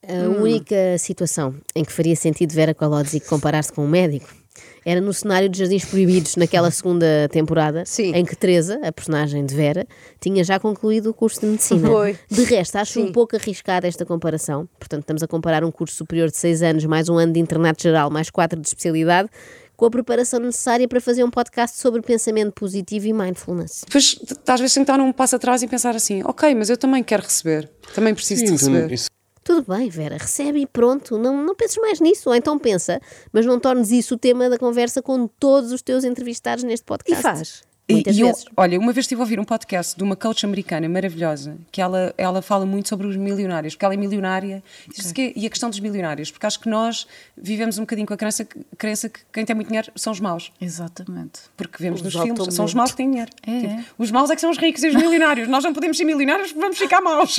A 0.09 0.29
única 0.41 0.97
situação 0.99 1.55
em 1.75 1.85
que 1.85 1.93
faria 1.93 2.15
sentido 2.15 2.53
Vera 2.53 2.73
Kolodzik 2.73 3.27
comparar-se 3.27 3.73
com 3.73 3.85
um 3.85 3.89
médico 3.89 4.29
era 4.87 5.01
no 5.01 5.13
cenário 5.13 5.49
de 5.49 5.59
Jardins 5.59 5.85
Proibidos, 5.85 6.37
naquela 6.37 6.71
segunda 6.71 7.29
temporada, 7.33 7.85
Sim. 7.85 8.13
em 8.15 8.25
que 8.25 8.37
Teresa, 8.37 8.79
a 8.85 8.93
personagem 8.93 9.45
de 9.45 9.53
Vera, 9.53 9.85
tinha 10.21 10.45
já 10.45 10.61
concluído 10.61 11.11
o 11.11 11.13
curso 11.13 11.41
de 11.41 11.47
medicina. 11.47 11.89
Foi. 11.89 12.17
De 12.31 12.45
resto, 12.45 12.77
acho 12.77 13.01
um 13.01 13.07
Sim. 13.07 13.13
pouco 13.13 13.35
arriscada 13.35 13.89
esta 13.89 14.07
comparação. 14.07 14.69
Portanto, 14.79 15.01
estamos 15.01 15.25
a 15.25 15.27
comparar 15.27 15.65
um 15.65 15.73
curso 15.73 15.97
superior 15.97 16.31
de 16.31 16.37
seis 16.37 16.63
anos, 16.63 16.85
mais 16.85 17.09
um 17.09 17.19
ano 17.19 17.33
de 17.33 17.41
internato 17.41 17.83
geral, 17.83 18.11
mais 18.11 18.31
quatro 18.31 18.61
de 18.61 18.69
especialidade, 18.69 19.29
com 19.77 19.87
a 19.87 19.91
preparação 19.91 20.39
necessária 20.39 20.87
para 20.87 21.01
fazer 21.01 21.25
um 21.25 21.31
podcast 21.31 21.79
sobre 21.79 22.01
pensamento 22.01 22.53
positivo 22.53 23.09
e 23.09 23.13
mindfulness. 23.13 23.83
Depois, 23.87 24.17
às 24.47 24.61
vezes, 24.61 24.85
dar 24.87 25.01
um 25.01 25.13
passo 25.13 25.35
atrás 25.35 25.65
e 25.65 25.67
pensar 25.67 25.97
assim: 25.97 26.23
ok, 26.25 26.55
mas 26.55 26.71
eu 26.71 26.77
também 26.77 27.03
quero 27.03 27.25
receber, 27.25 27.69
também 27.93 28.15
preciso 28.15 28.43
de 28.43 28.51
Sim, 28.51 28.55
receber. 28.55 28.93
isso 28.93 29.16
Tudo 29.47 29.65
bem, 29.73 29.89
Vera, 29.89 30.17
recebe 30.19 30.59
e 30.63 30.67
pronto. 30.67 31.17
Não, 31.17 31.41
não 31.41 31.55
penses 31.55 31.77
mais 31.77 32.01
nisso. 32.01 32.29
Ou 32.29 32.35
então 32.35 32.59
pensa, 32.59 33.01
mas 33.33 33.47
não 33.47 33.61
tornes 33.61 33.93
isso 33.93 34.15
o 34.15 34.19
tema 34.19 34.51
da 34.51 34.59
conversa 34.59 35.01
com 35.01 35.29
todos 35.29 35.71
os 35.71 35.81
teus 35.81 36.03
entrevistados 36.03 36.65
neste 36.65 36.83
E 36.83 36.87
podcast. 36.87 37.23
faz. 37.23 37.63
E, 37.89 37.93
Muitas 37.93 38.17
e 38.17 38.21
eu, 38.23 38.27
vezes. 38.27 38.45
olha, 38.57 38.81
uma 38.81 38.93
vez 38.93 39.05
estive 39.05 39.21
a 39.21 39.23
ouvir 39.23 39.39
um 39.39 39.45
podcast 39.45 39.97
de 39.97 40.03
uma 40.03 40.17
coach 40.17 40.45
americana 40.45 40.89
maravilhosa, 40.89 41.57
que 41.71 41.81
ela, 41.81 42.13
ela 42.19 42.43
fala 42.43 42.67
muito 42.67 42.89
sobre 42.89 43.07
os 43.07 43.15
milionários, 43.17 43.75
porque 43.77 43.85
ela 43.85 43.95
é 43.95 43.97
milionária, 43.97 44.61
e 44.93 45.13
que- 45.13 45.33
e 45.37 45.47
a 45.47 45.51
questão 45.51 45.71
dos 45.71 45.79
milionários, 45.79 46.33
porque 46.33 46.45
acho 46.45 46.59
que 46.59 46.69
nós 46.69 47.07
vivemos 47.37 47.79
um 47.79 47.83
bocadinho 47.83 48.09
com 48.09 48.15
a 48.15 48.17
crença, 48.17 48.45
que- 48.45 48.59
crença 48.77 49.09
que 49.09 49.21
quem 49.33 49.45
tem 49.45 49.55
muito 49.55 49.69
dinheiro 49.69 49.93
são 49.95 50.13
os 50.13 50.19
maus. 50.19 50.51
Exatamente. 50.61 51.43
Porque 51.57 51.81
vemos 51.81 52.01
Os 52.01 52.13
nos 52.13 52.21
filmes, 52.21 52.53
são 52.57 52.65
os 52.65 52.75
maus 52.75 52.91
que 52.91 52.97
têm 52.97 53.09
dinheiro. 53.09 53.31
É, 53.47 53.61
Tipo, 53.61 53.73
é. 53.75 53.85
os 53.97 54.11
maus 54.11 54.31
é 54.31 54.35
que 54.35 54.41
são 54.41 54.51
os 54.51 54.59
ricos 54.59 54.83
e 54.83 54.89
os 54.89 54.95
milionários. 54.97 55.47
Nós 55.47 55.63
não 55.63 55.73
podemos 55.73 55.97
ser 55.97 56.05
milionários 56.05 56.49
porque 56.49 56.61
vamos 56.61 56.79
ficar 56.79 57.01
maus. 57.01 57.37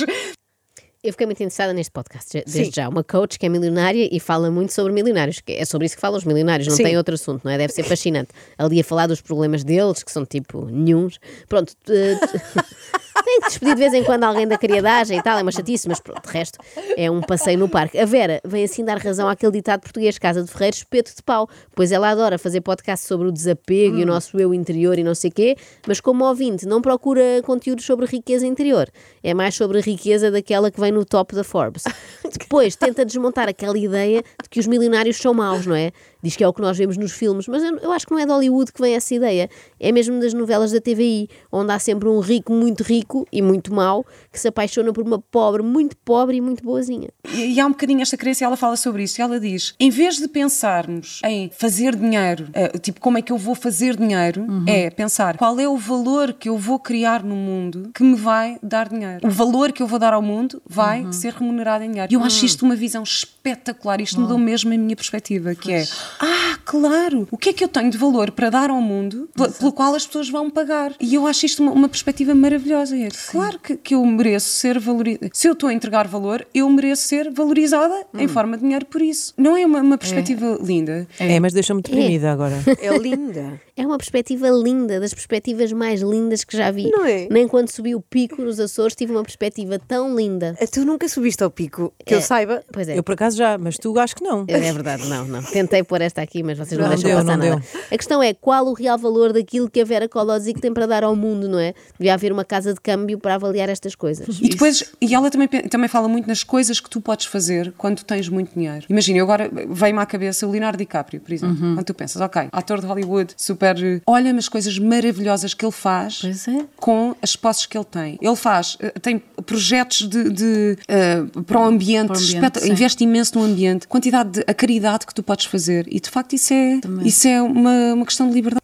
Eu 1.02 1.12
fiquei 1.12 1.26
muito 1.26 1.38
interessada 1.40 1.72
neste 1.72 1.92
podcast, 1.92 2.32
desde 2.32 2.64
Sim. 2.66 2.70
já. 2.74 2.88
Uma 2.88 3.04
coach 3.04 3.38
que 3.38 3.46
é 3.46 3.48
milionária 3.48 4.08
e 4.10 4.18
fala 4.18 4.50
muito 4.50 4.72
sobre 4.72 4.92
milionários, 4.92 5.40
que 5.40 5.52
é 5.52 5.64
sobre 5.64 5.86
isso 5.86 5.94
que 5.94 6.00
falam 6.00 6.18
os 6.18 6.24
milionários, 6.24 6.66
não 6.66 6.74
Sim. 6.74 6.82
tem 6.82 6.96
outro 6.96 7.14
assunto, 7.14 7.44
não 7.44 7.52
é? 7.52 7.56
Deve 7.58 7.72
ser 7.72 7.84
fascinante. 7.84 8.30
Ali 8.58 8.80
a 8.80 8.84
falar 8.84 9.06
dos 9.06 9.20
problemas 9.20 9.62
deles, 9.62 10.02
que 10.02 10.10
são 10.10 10.26
tipo 10.26 10.64
nenhuns. 10.66 11.20
Pronto, 11.48 11.72
eh, 11.88 12.16
tem 13.24 13.40
que 13.40 13.46
despedir 13.48 13.74
de 13.74 13.80
vez 13.80 13.94
em 13.94 14.02
quando 14.02 14.24
alguém 14.24 14.46
da 14.48 14.56
criadagem 14.58 15.18
e 15.18 15.22
tal, 15.22 15.38
é 15.38 15.42
uma 15.42 15.52
chatice, 15.52 15.86
mas 15.86 16.00
pronto, 16.00 16.26
de 16.26 16.32
resto 16.32 16.58
é 16.96 17.10
um 17.10 17.20
passeio 17.20 17.58
no 17.58 17.68
parque. 17.68 17.98
A 17.98 18.04
Vera 18.04 18.40
vem 18.44 18.64
assim 18.64 18.84
dar 18.84 18.98
razão 18.98 19.28
àquele 19.28 19.52
ditado 19.52 19.82
português, 19.82 20.18
Casa 20.18 20.42
de 20.42 20.50
Ferreiros, 20.50 20.78
espeto 20.78 21.14
de 21.14 21.22
pau, 21.22 21.48
pois 21.76 21.92
ela 21.92 22.08
adora 22.10 22.38
fazer 22.38 22.60
podcast 22.60 23.06
sobre 23.06 23.28
o 23.28 23.32
desapego 23.32 23.96
Hum. 23.96 24.00
e 24.00 24.02
o 24.02 24.06
nosso 24.06 24.38
eu 24.38 24.52
interior 24.54 24.98
e 24.98 25.04
não 25.04 25.14
sei 25.14 25.30
quê, 25.30 25.56
mas 25.86 26.00
como 26.00 26.24
ouvinte 26.24 26.66
não 26.66 26.80
procura 26.82 27.22
conteúdos 27.44 27.84
sobre 27.84 28.06
riqueza 28.06 28.46
interior, 28.46 28.88
é 29.22 29.34
mais 29.34 29.54
sobre 29.54 29.78
a 29.78 29.80
riqueza 29.80 30.30
daquela 30.30 30.70
que 30.70 30.80
vem 30.80 30.87
no 30.90 31.04
top 31.04 31.34
da 31.34 31.44
Forbes. 31.44 31.84
Depois 32.38 32.76
tenta 32.76 33.04
desmontar 33.04 33.48
aquela 33.48 33.78
ideia 33.78 34.22
de 34.42 34.48
que 34.48 34.60
os 34.60 34.66
milionários 34.66 35.16
são 35.16 35.34
maus, 35.34 35.66
não 35.66 35.74
é? 35.74 35.92
Diz 36.22 36.36
que 36.36 36.42
é 36.42 36.48
o 36.48 36.52
que 36.52 36.60
nós 36.60 36.76
vemos 36.76 36.96
nos 36.96 37.12
filmes, 37.12 37.46
mas 37.46 37.62
eu, 37.62 37.78
eu 37.78 37.92
acho 37.92 38.06
que 38.06 38.12
não 38.12 38.18
é 38.18 38.26
de 38.26 38.32
Hollywood 38.32 38.72
que 38.72 38.80
vem 38.80 38.94
essa 38.94 39.14
ideia. 39.14 39.48
É 39.78 39.92
mesmo 39.92 40.18
das 40.20 40.34
novelas 40.34 40.72
da 40.72 40.80
TVI, 40.80 41.28
onde 41.52 41.72
há 41.72 41.78
sempre 41.78 42.08
um 42.08 42.20
rico 42.20 42.52
muito 42.52 42.82
rico 42.82 43.26
e 43.32 43.40
muito 43.40 43.72
mau 43.72 44.04
que 44.32 44.38
se 44.38 44.48
apaixona 44.48 44.92
por 44.92 45.04
uma 45.04 45.18
pobre 45.18 45.62
muito 45.62 45.96
pobre 45.96 46.36
e 46.36 46.40
muito 46.40 46.62
boazinha. 46.62 47.08
E, 47.32 47.54
e 47.54 47.60
há 47.60 47.66
um 47.66 47.70
bocadinho 47.70 48.02
esta 48.02 48.16
crença 48.16 48.42
e 48.42 48.44
ela 48.44 48.56
fala 48.56 48.76
sobre 48.76 49.02
isso. 49.02 49.20
E 49.20 49.22
ela 49.22 49.38
diz: 49.38 49.74
em 49.78 49.90
vez 49.90 50.16
de 50.18 50.28
pensarmos 50.28 51.20
em 51.24 51.50
fazer 51.50 51.94
dinheiro, 51.94 52.48
eh, 52.52 52.78
tipo, 52.78 53.00
como 53.00 53.18
é 53.18 53.22
que 53.22 53.32
eu 53.32 53.38
vou 53.38 53.54
fazer 53.54 53.96
dinheiro, 53.96 54.46
é 54.66 54.90
pensar 54.90 55.36
qual 55.36 55.58
é 55.60 55.68
o 55.68 55.76
valor 55.76 56.32
que 56.32 56.48
eu 56.48 56.56
vou 56.56 56.78
criar 56.78 57.22
no 57.22 57.36
mundo 57.36 57.90
que 57.94 58.02
me 58.02 58.16
vai 58.16 58.58
dar 58.62 58.88
dinheiro. 58.88 59.26
O 59.26 59.30
valor 59.30 59.72
que 59.72 59.82
eu 59.82 59.86
vou 59.86 59.98
dar 59.98 60.12
ao 60.12 60.22
mundo 60.22 60.62
vai 60.66 61.10
ser 61.12 61.32
remunerado 61.34 61.84
em 61.84 61.90
dinheiro. 61.90 62.12
E 62.12 62.14
eu 62.14 62.22
acho 62.22 62.44
isto 62.44 62.64
uma 62.64 62.76
visão 62.76 63.02
espetacular. 63.02 64.00
Isto 64.00 64.20
mudou 64.20 64.38
mesmo 64.38 64.72
a 64.72 64.76
minha 64.76 64.96
perspectiva, 64.96 65.54
que 65.54 65.72
é: 65.72 65.86
ah, 66.20 66.47
claro, 66.68 67.26
o 67.30 67.38
que 67.38 67.48
é 67.48 67.52
que 67.52 67.64
eu 67.64 67.68
tenho 67.68 67.90
de 67.90 67.96
valor 67.96 68.30
para 68.30 68.50
dar 68.50 68.68
ao 68.70 68.80
mundo 68.80 69.28
pela- 69.34 69.48
pelo 69.50 69.72
qual 69.72 69.94
as 69.94 70.06
pessoas 70.06 70.28
vão 70.28 70.50
pagar? 70.50 70.92
E 71.00 71.14
eu 71.14 71.26
acho 71.26 71.46
isto 71.46 71.62
uma, 71.62 71.72
uma 71.72 71.88
perspectiva 71.88 72.34
maravilhosa. 72.34 72.96
É, 72.96 73.08
claro 73.30 73.58
que, 73.58 73.76
que 73.76 73.94
eu 73.94 74.04
mereço 74.04 74.48
ser 74.48 74.78
valorizada. 74.78 75.30
Se 75.32 75.48
eu 75.48 75.54
estou 75.54 75.68
a 75.70 75.72
entregar 75.72 76.06
valor, 76.06 76.46
eu 76.54 76.68
mereço 76.68 77.02
ser 77.08 77.30
valorizada 77.30 78.06
em 78.18 78.28
forma 78.28 78.56
de 78.56 78.62
dinheiro 78.64 78.84
por 78.86 79.00
isso. 79.00 79.32
Não 79.36 79.56
é 79.56 79.64
uma, 79.64 79.80
uma 79.80 79.96
perspectiva 79.98 80.58
linda? 80.62 81.06
É, 81.18 81.40
mas 81.40 81.52
deixa-me 81.54 81.80
deprimida 81.82 82.30
agora. 82.30 82.56
É 82.80 82.96
linda. 82.98 83.60
É 83.76 83.86
uma 83.86 83.96
perspectiva 83.96 84.48
linda, 84.50 84.98
das 85.00 85.14
perspectivas 85.14 85.72
mais 85.72 86.00
lindas 86.00 86.44
que 86.44 86.56
já 86.56 86.70
vi. 86.70 86.90
Não 86.90 87.04
é? 87.06 87.28
Nem 87.30 87.46
quando 87.48 87.70
subi 87.70 87.94
o 87.94 88.00
pico 88.00 88.42
nos 88.42 88.58
Açores 88.60 88.94
tive 88.94 89.12
uma 89.12 89.22
perspectiva 89.22 89.78
tão 89.78 90.14
linda. 90.14 90.56
Tu 90.72 90.84
nunca 90.84 91.08
subiste 91.08 91.42
ao 91.42 91.50
pico, 91.50 91.92
que 92.04 92.12
eu 92.14 92.18
É. 92.18 92.20
saiba. 92.20 92.62
Pois 92.72 92.88
é. 92.88 92.98
Eu 92.98 93.02
por 93.02 93.12
acaso 93.14 93.36
já, 93.36 93.56
mas 93.56 93.76
tu 93.78 93.98
acho 93.98 94.14
que 94.16 94.22
não. 94.24 94.44
É 94.48 94.58
verdade, 94.72 95.06
não, 95.08 95.24
não. 95.26 95.42
Tentei 95.42 95.82
pôr 95.82 96.00
esta 96.00 96.20
aqui, 96.22 96.42
mas 96.42 96.57
vocês 96.58 96.78
não, 96.78 96.88
Não 96.88 96.94
deixam 96.94 97.10
deu, 97.10 97.18
passar 97.18 97.36
não 97.38 97.48
nada. 97.48 97.62
A 97.90 97.96
questão 97.96 98.22
é 98.22 98.34
qual 98.34 98.66
o 98.66 98.74
real 98.74 98.98
valor 98.98 99.32
daquilo 99.32 99.70
que 99.70 99.80
a 99.80 99.84
Vera 99.84 100.08
Kolodzik 100.08 100.60
tem 100.60 100.72
para 100.72 100.86
dar 100.86 101.04
ao 101.04 101.14
mundo, 101.16 101.48
não 101.48 101.58
é? 101.58 101.74
Devia 101.98 102.14
haver 102.14 102.32
uma 102.32 102.44
casa 102.44 102.74
de 102.74 102.80
câmbio 102.80 103.18
para 103.18 103.34
avaliar 103.34 103.68
estas 103.68 103.94
coisas. 103.94 104.38
E 104.40 104.48
depois, 104.48 104.84
e 105.00 105.14
ela 105.14 105.30
também, 105.30 105.48
também 105.48 105.88
fala 105.88 106.08
muito 106.08 106.26
nas 106.26 106.42
coisas 106.42 106.80
que 106.80 106.90
tu 106.90 107.00
podes 107.00 107.26
fazer 107.26 107.72
quando 107.76 108.02
tens 108.02 108.28
muito 108.28 108.54
dinheiro. 108.54 108.84
Imagina, 108.88 109.18
eu 109.18 109.24
agora 109.24 109.50
veio-me 109.70 110.00
à 110.00 110.06
cabeça 110.06 110.46
o 110.46 110.50
Leonardo 110.50 110.78
DiCaprio, 110.78 111.20
por 111.20 111.32
exemplo. 111.32 111.56
Quando 111.58 111.84
tu 111.84 111.94
pensas, 111.94 112.20
ok, 112.20 112.48
ator 112.52 112.80
de 112.80 112.86
Hollywood, 112.86 113.34
super. 113.36 113.76
Olha-me 114.06 114.38
as 114.38 114.48
coisas 114.48 114.78
maravilhosas 114.78 115.54
que 115.54 115.64
ele 115.64 115.72
faz 115.72 116.18
Pois 116.20 116.48
é. 116.48 116.64
com 116.76 117.14
as 117.22 117.36
posses 117.36 117.66
que 117.66 117.76
ele 117.76 117.84
tem. 117.84 118.18
Ele 118.20 118.36
faz, 118.36 118.76
eh, 118.80 118.90
tem 119.00 119.22
projetos 119.44 120.08
de, 120.08 120.30
de, 120.30 120.78
uh, 120.88 121.42
para 121.44 121.60
o 121.60 121.64
ambiente, 121.64 122.08
Para 122.08 122.16
o 122.16 122.18
ambiente, 122.18 122.68
investe 122.68 123.04
imenso 123.04 123.38
no 123.38 123.44
ambiente, 123.44 123.86
quantidade 123.86 124.30
de 124.30 124.44
a 124.46 124.54
caridade 124.54 125.06
que 125.06 125.14
tu 125.14 125.22
podes 125.22 125.46
fazer 125.46 125.86
e 125.88 126.00
de 126.00 126.08
facto 126.08 126.34
isso 126.34 126.47
é, 126.54 126.80
isso 127.04 127.28
é 127.28 127.40
uma, 127.42 127.94
uma 127.94 128.04
questão 128.04 128.28
de 128.28 128.34
liberdade. 128.34 128.62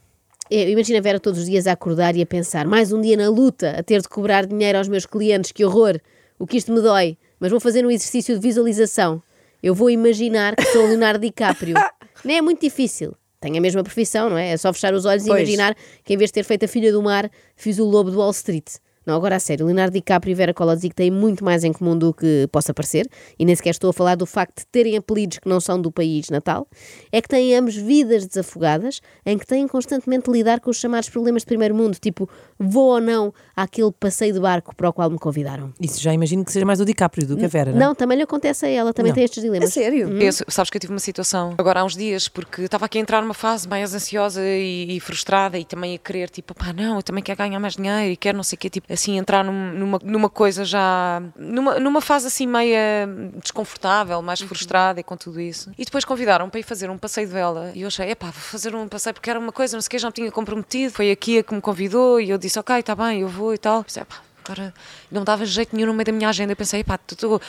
Eu 0.50 0.68
imagino 0.68 0.98
a 0.98 1.00
Vera 1.00 1.18
todos 1.18 1.40
os 1.40 1.46
dias 1.46 1.66
a 1.66 1.72
acordar 1.72 2.14
e 2.16 2.22
a 2.22 2.26
pensar: 2.26 2.66
mais 2.66 2.92
um 2.92 3.00
dia 3.00 3.16
na 3.16 3.28
luta, 3.28 3.70
a 3.78 3.82
ter 3.82 4.00
de 4.00 4.08
cobrar 4.08 4.46
dinheiro 4.46 4.78
aos 4.78 4.88
meus 4.88 5.06
clientes, 5.06 5.52
que 5.52 5.64
horror! 5.64 5.98
O 6.38 6.46
que 6.46 6.56
isto 6.56 6.72
me 6.72 6.80
dói, 6.80 7.16
mas 7.38 7.50
vou 7.50 7.60
fazer 7.60 7.86
um 7.86 7.90
exercício 7.90 8.34
de 8.34 8.40
visualização. 8.40 9.22
Eu 9.62 9.74
vou 9.74 9.88
imaginar 9.88 10.56
que 10.56 10.64
sou 10.66 10.84
o 10.84 10.88
Leonardo 10.88 11.20
DiCaprio. 11.20 11.74
Nem 12.24 12.38
é 12.38 12.42
muito 12.42 12.60
difícil. 12.60 13.14
Tenho 13.40 13.56
a 13.56 13.60
mesma 13.60 13.82
profissão, 13.82 14.30
não 14.30 14.38
é? 14.38 14.50
É 14.50 14.56
só 14.56 14.72
fechar 14.72 14.94
os 14.94 15.04
olhos 15.04 15.24
Pois. 15.24 15.38
e 15.38 15.42
imaginar 15.42 15.76
que 16.02 16.14
em 16.14 16.16
vez 16.16 16.30
de 16.30 16.34
ter 16.34 16.44
feito 16.44 16.64
a 16.64 16.68
Filha 16.68 16.90
do 16.90 17.02
Mar, 17.02 17.30
fiz 17.56 17.78
o 17.78 17.84
Lobo 17.84 18.10
do 18.10 18.18
Wall 18.18 18.30
Street. 18.30 18.76
Não, 19.06 19.14
agora 19.14 19.36
a 19.36 19.38
sério, 19.40 19.66
Leonardo 19.66 19.92
DiCaprio 19.94 20.32
e 20.32 20.34
Vera 20.34 20.54
Kolodzik 20.54 20.94
têm 20.94 21.10
muito 21.10 21.44
mais 21.44 21.64
em 21.64 21.72
comum 21.72 21.96
do 21.96 22.12
que 22.14 22.48
possa 22.50 22.72
parecer, 22.72 23.08
e 23.38 23.44
nem 23.44 23.54
sequer 23.54 23.70
estou 23.70 23.90
a 23.90 23.92
falar 23.92 24.14
do 24.14 24.26
facto 24.26 24.60
de 24.60 24.66
terem 24.66 24.96
apelidos 24.96 25.38
que 25.38 25.48
não 25.48 25.60
são 25.60 25.80
do 25.80 25.90
país 25.92 26.30
natal, 26.30 26.66
é 27.12 27.20
que 27.20 27.28
têm 27.28 27.54
ambos 27.56 27.74
vidas 27.76 28.26
desafogadas, 28.26 29.00
em 29.26 29.36
que 29.38 29.46
têm 29.46 29.66
constantemente 29.68 30.30
de 30.30 30.32
lidar 30.32 30.60
com 30.60 30.70
os 30.70 30.76
chamados 30.78 31.08
problemas 31.08 31.42
de 31.42 31.46
primeiro 31.46 31.74
mundo, 31.74 31.96
tipo, 31.98 32.28
vou 32.58 32.94
ou 32.94 33.00
não 33.00 33.32
àquele 33.56 33.92
passeio 33.92 34.32
de 34.32 34.40
barco 34.40 34.74
para 34.74 34.88
o 34.88 34.92
qual 34.92 35.10
me 35.10 35.18
convidaram. 35.18 35.72
Isso 35.80 36.00
já 36.00 36.12
imagino 36.12 36.44
que 36.44 36.52
seja 36.52 36.64
mais 36.64 36.78
do 36.78 36.84
DiCaprio 36.84 37.26
do 37.26 37.36
que 37.36 37.44
a 37.44 37.48
Vera, 37.48 37.70
não? 37.72 37.76
é? 37.76 37.80
Não, 37.80 37.94
também 37.94 38.16
lhe 38.16 38.24
acontece 38.24 38.66
a 38.66 38.68
ela, 38.68 38.92
também 38.92 39.10
Não. 39.10 39.14
tem 39.14 39.24
estes 39.24 39.38
É 39.42 39.46
dilemas. 39.46 39.72
sério? 39.72 40.08
Eu, 40.20 40.32
sabes 40.48 40.70
que 40.70 40.76
eu 40.76 40.80
tive 40.80 40.92
uma 40.92 40.98
situação 41.00 41.54
agora 41.58 41.80
há 41.80 41.84
uns 41.84 41.94
dias, 41.96 42.28
porque 42.28 42.62
estava 42.62 42.86
aqui 42.86 42.98
a 42.98 43.00
entrar 43.00 43.20
numa 43.22 43.34
fase 43.34 43.68
mais 43.68 43.94
ansiosa 43.94 44.40
e, 44.42 44.96
e 44.96 45.00
frustrada 45.00 45.58
e 45.58 45.64
também 45.64 45.94
a 45.94 45.98
querer, 45.98 46.30
tipo, 46.30 46.54
pá, 46.54 46.72
não, 46.72 46.96
eu 46.96 47.02
também 47.02 47.22
quero 47.22 47.38
ganhar 47.38 47.58
mais 47.60 47.74
dinheiro 47.74 48.12
e 48.12 48.16
quero 48.16 48.36
não 48.36 48.44
sei 48.44 48.56
o 48.56 48.58
quê, 48.58 48.70
tipo, 48.70 48.86
assim, 48.94 49.18
entrar 49.18 49.44
num- 49.44 49.72
numa, 49.72 49.98
numa 50.02 50.30
coisa 50.30 50.64
já, 50.64 51.22
numa, 51.36 51.78
numa 51.78 52.00
fase 52.00 52.26
assim 52.26 52.46
meia 52.46 53.06
desconfortável, 53.42 54.20
mais 54.22 54.40
frustrada 54.40 55.00
e 55.00 55.02
com 55.02 55.16
tudo 55.16 55.40
isso. 55.40 55.70
E 55.78 55.84
depois 55.84 56.04
convidaram 56.04 56.48
para 56.48 56.60
ir 56.60 56.62
fazer 56.62 56.88
um 56.90 56.96
passeio 56.98 57.26
de 57.26 57.32
vela 57.32 57.70
e 57.74 57.82
eu 57.82 57.88
achei, 57.88 58.10
epá, 58.10 58.26
vou 58.26 58.32
fazer 58.34 58.74
um 58.74 58.88
passeio 58.88 59.14
porque 59.14 59.28
era 59.30 59.38
uma 59.38 59.52
coisa, 59.52 59.76
não 59.76 59.82
sei 59.82 59.86
o 59.88 59.90
quê, 59.90 59.98
já 59.98 60.08
me 60.08 60.12
tinha 60.12 60.30
comprometido, 60.32 60.92
foi 60.92 61.10
a 61.10 61.16
Kia 61.16 61.42
que 61.42 61.54
me 61.54 61.60
convidou 61.60 62.20
e 62.20 62.30
eu 62.30 62.38
disse, 62.38 62.58
ok, 62.58 62.78
está 62.78 62.94
bem, 62.94 63.20
eu 63.20 63.28
vou 63.28 63.52
e 63.54 63.58
tal. 63.58 63.84
Pensei, 63.84 64.02
epá, 64.02 64.16
Agora 64.46 64.74
não 65.10 65.24
dava 65.24 65.46
jeito 65.46 65.74
nenhum 65.74 65.86
no 65.88 65.94
meio 65.94 66.04
da 66.04 66.12
minha 66.12 66.28
agenda. 66.28 66.52
Eu 66.52 66.56
pensei, 66.56 66.84
pá, 66.84 67.00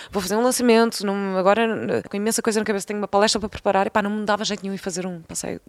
vou 0.10 0.22
fazer 0.22 0.38
um 0.38 0.42
lançamento, 0.42 1.06
não, 1.06 1.38
agora 1.38 2.02
com 2.10 2.16
imensa 2.16 2.42
coisa 2.42 2.58
na 2.58 2.66
cabeça, 2.66 2.88
tenho 2.88 3.00
uma 3.00 3.08
palestra 3.08 3.38
para 3.38 3.50
preparar. 3.50 3.86
E 3.86 3.90
pá, 3.90 4.02
não 4.02 4.10
me 4.10 4.26
dava 4.26 4.46
jeito 4.46 4.64
nenhum 4.64 4.74
ir 4.74 4.78
fazer 4.78 5.06
um 5.06 5.22
passeio. 5.22 5.60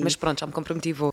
Mas 0.00 0.14
pronto, 0.14 0.38
já 0.38 0.46
me 0.46 0.52
comprometi 0.52 0.90
e 0.90 0.92
vou. 0.92 1.12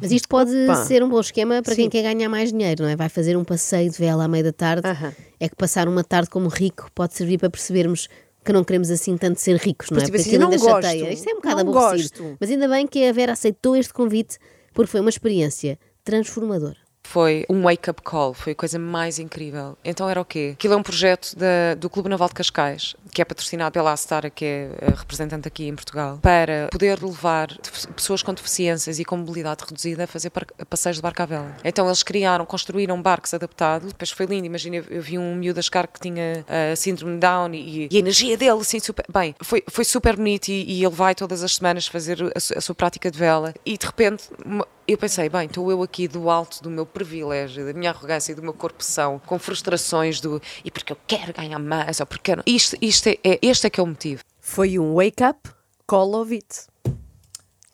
Mas 0.00 0.12
isto 0.12 0.28
pode 0.28 0.52
ser 0.86 1.02
um 1.02 1.08
bom 1.08 1.20
esquema 1.20 1.62
para 1.62 1.74
quem 1.74 1.84
Sim. 1.84 1.90
quer 1.90 2.02
ganhar 2.02 2.28
mais 2.28 2.52
dinheiro, 2.52 2.82
não 2.84 2.90
é? 2.90 2.96
Vai 2.96 3.08
fazer 3.08 3.36
um 3.36 3.44
passeio 3.44 3.90
de 3.90 3.96
vela 3.96 4.24
à 4.24 4.28
meia 4.28 4.44
da 4.44 4.52
tarde. 4.52 4.86
Aham. 4.86 5.12
É 5.38 5.48
que 5.48 5.56
passar 5.56 5.88
uma 5.88 6.04
tarde 6.04 6.28
como 6.28 6.48
rico 6.48 6.90
pode 6.94 7.14
servir 7.14 7.38
para 7.38 7.48
percebermos 7.48 8.08
que 8.44 8.52
não 8.52 8.64
queremos 8.64 8.90
assim 8.90 9.16
tanto 9.16 9.40
ser 9.40 9.56
ricos, 9.56 9.90
não 9.90 9.98
é? 9.98 10.04
Tipo 10.04 10.12
Porque 10.12 10.20
assim, 10.20 10.30
aquilo 10.30 10.44
não 10.44 10.50
ainda 10.50 10.62
gosto, 10.62 10.82
chateia. 10.82 11.12
Isto 11.12 11.28
é 11.28 11.32
um 11.32 11.36
bocado 11.36 11.60
aborrecido. 11.60 12.22
gosto. 12.22 12.36
Mas 12.40 12.50
ainda 12.50 12.68
bem 12.68 12.86
que 12.86 13.04
a 13.06 13.12
Vera 13.12 13.32
aceitou 13.32 13.76
este 13.76 13.92
convite 13.92 14.38
porque 14.72 14.90
foi 14.90 15.00
uma 15.00 15.10
experiência 15.10 15.78
transformadora. 16.04 16.78
Foi 17.02 17.44
um 17.48 17.62
wake-up 17.62 18.02
call, 18.02 18.32
foi 18.34 18.52
a 18.52 18.54
coisa 18.54 18.78
mais 18.78 19.18
incrível. 19.18 19.76
Então 19.84 20.08
era 20.08 20.20
o 20.20 20.24
quê? 20.24 20.50
Aquilo 20.52 20.74
é 20.74 20.76
um 20.76 20.82
projeto 20.82 21.34
da- 21.36 21.74
do 21.76 21.90
Clube 21.90 22.08
Naval 22.08 22.28
de 22.28 22.34
Cascais, 22.34 22.94
que 23.12 23.20
é 23.20 23.24
patrocinado 23.24 23.72
pela 23.72 23.90
Astara, 23.92 24.30
que 24.30 24.44
é 24.44 24.70
representante 24.94 25.48
aqui 25.48 25.66
em 25.66 25.74
Portugal, 25.74 26.18
para 26.22 26.68
poder 26.70 27.02
levar 27.02 27.48
pessoas 27.96 28.22
com 28.22 28.32
deficiências 28.32 29.00
e 29.00 29.04
com 29.04 29.16
mobilidade 29.16 29.64
reduzida 29.68 30.04
a 30.04 30.06
fazer 30.06 30.30
passeios 30.68 30.96
de 30.98 31.02
barco 31.02 31.20
à 31.22 31.26
vela. 31.26 31.56
Então 31.64 31.86
eles 31.86 32.02
criaram, 32.04 32.46
construíram 32.46 33.00
barcos 33.02 33.34
adaptados, 33.34 33.88
depois 33.92 34.10
foi 34.12 34.26
lindo, 34.26 34.46
imagina, 34.46 34.76
eu- 34.76 35.02
vi 35.02 35.18
um 35.18 35.34
miúdo 35.34 35.58
a 35.58 35.62
chegar 35.62 35.88
que 35.88 35.98
tinha 35.98 36.44
a 36.72 36.76
síndrome 36.76 37.14
de 37.14 37.20
Down 37.20 37.54
e, 37.54 37.88
e 37.90 37.96
a 37.96 37.98
energia 37.98 38.36
dele, 38.36 38.60
assim, 38.60 38.78
super... 38.78 39.04
Bem, 39.12 39.34
foi, 39.42 39.64
foi 39.68 39.84
super 39.84 40.14
bonito 40.14 40.48
e, 40.48 40.78
e 40.78 40.84
ele 40.84 40.94
vai 40.94 41.14
todas 41.16 41.42
as 41.42 41.56
semanas 41.56 41.88
fazer 41.88 42.22
a, 42.22 42.38
a 42.58 42.60
sua 42.60 42.74
prática 42.74 43.10
de 43.10 43.18
vela 43.18 43.52
e 43.66 43.76
de 43.76 43.84
repente... 43.86 44.24
uma- 44.46 44.66
eu 44.92 44.98
pensei, 44.98 45.28
bem, 45.28 45.46
estou 45.46 45.70
eu 45.70 45.82
aqui 45.82 46.08
do 46.08 46.28
alto 46.30 46.62
do 46.62 46.70
meu 46.70 46.84
privilégio, 46.86 47.64
da 47.66 47.72
minha 47.72 47.90
arrogância 47.90 48.32
e 48.32 48.34
do 48.34 48.42
meu 48.42 48.52
corpo 48.52 48.82
são, 48.82 49.18
com 49.20 49.38
frustrações 49.38 50.20
do 50.20 50.40
e 50.64 50.70
porque 50.70 50.92
eu 50.92 50.98
quero 51.06 51.32
ganhar 51.32 51.58
mais, 51.58 52.00
ou 52.00 52.06
porque 52.06 52.34
não. 52.36 52.42
Isto, 52.46 52.76
isto 52.80 53.08
é, 53.08 53.18
é- 53.24 53.38
este 53.42 53.66
é 53.66 53.70
que 53.70 53.80
é 53.80 53.82
o 53.82 53.86
motivo. 53.86 54.22
Foi 54.40 54.78
um 54.78 54.94
wake 54.94 55.22
up, 55.22 55.50
call 55.86 56.14
of 56.14 56.32
it. 56.34 56.70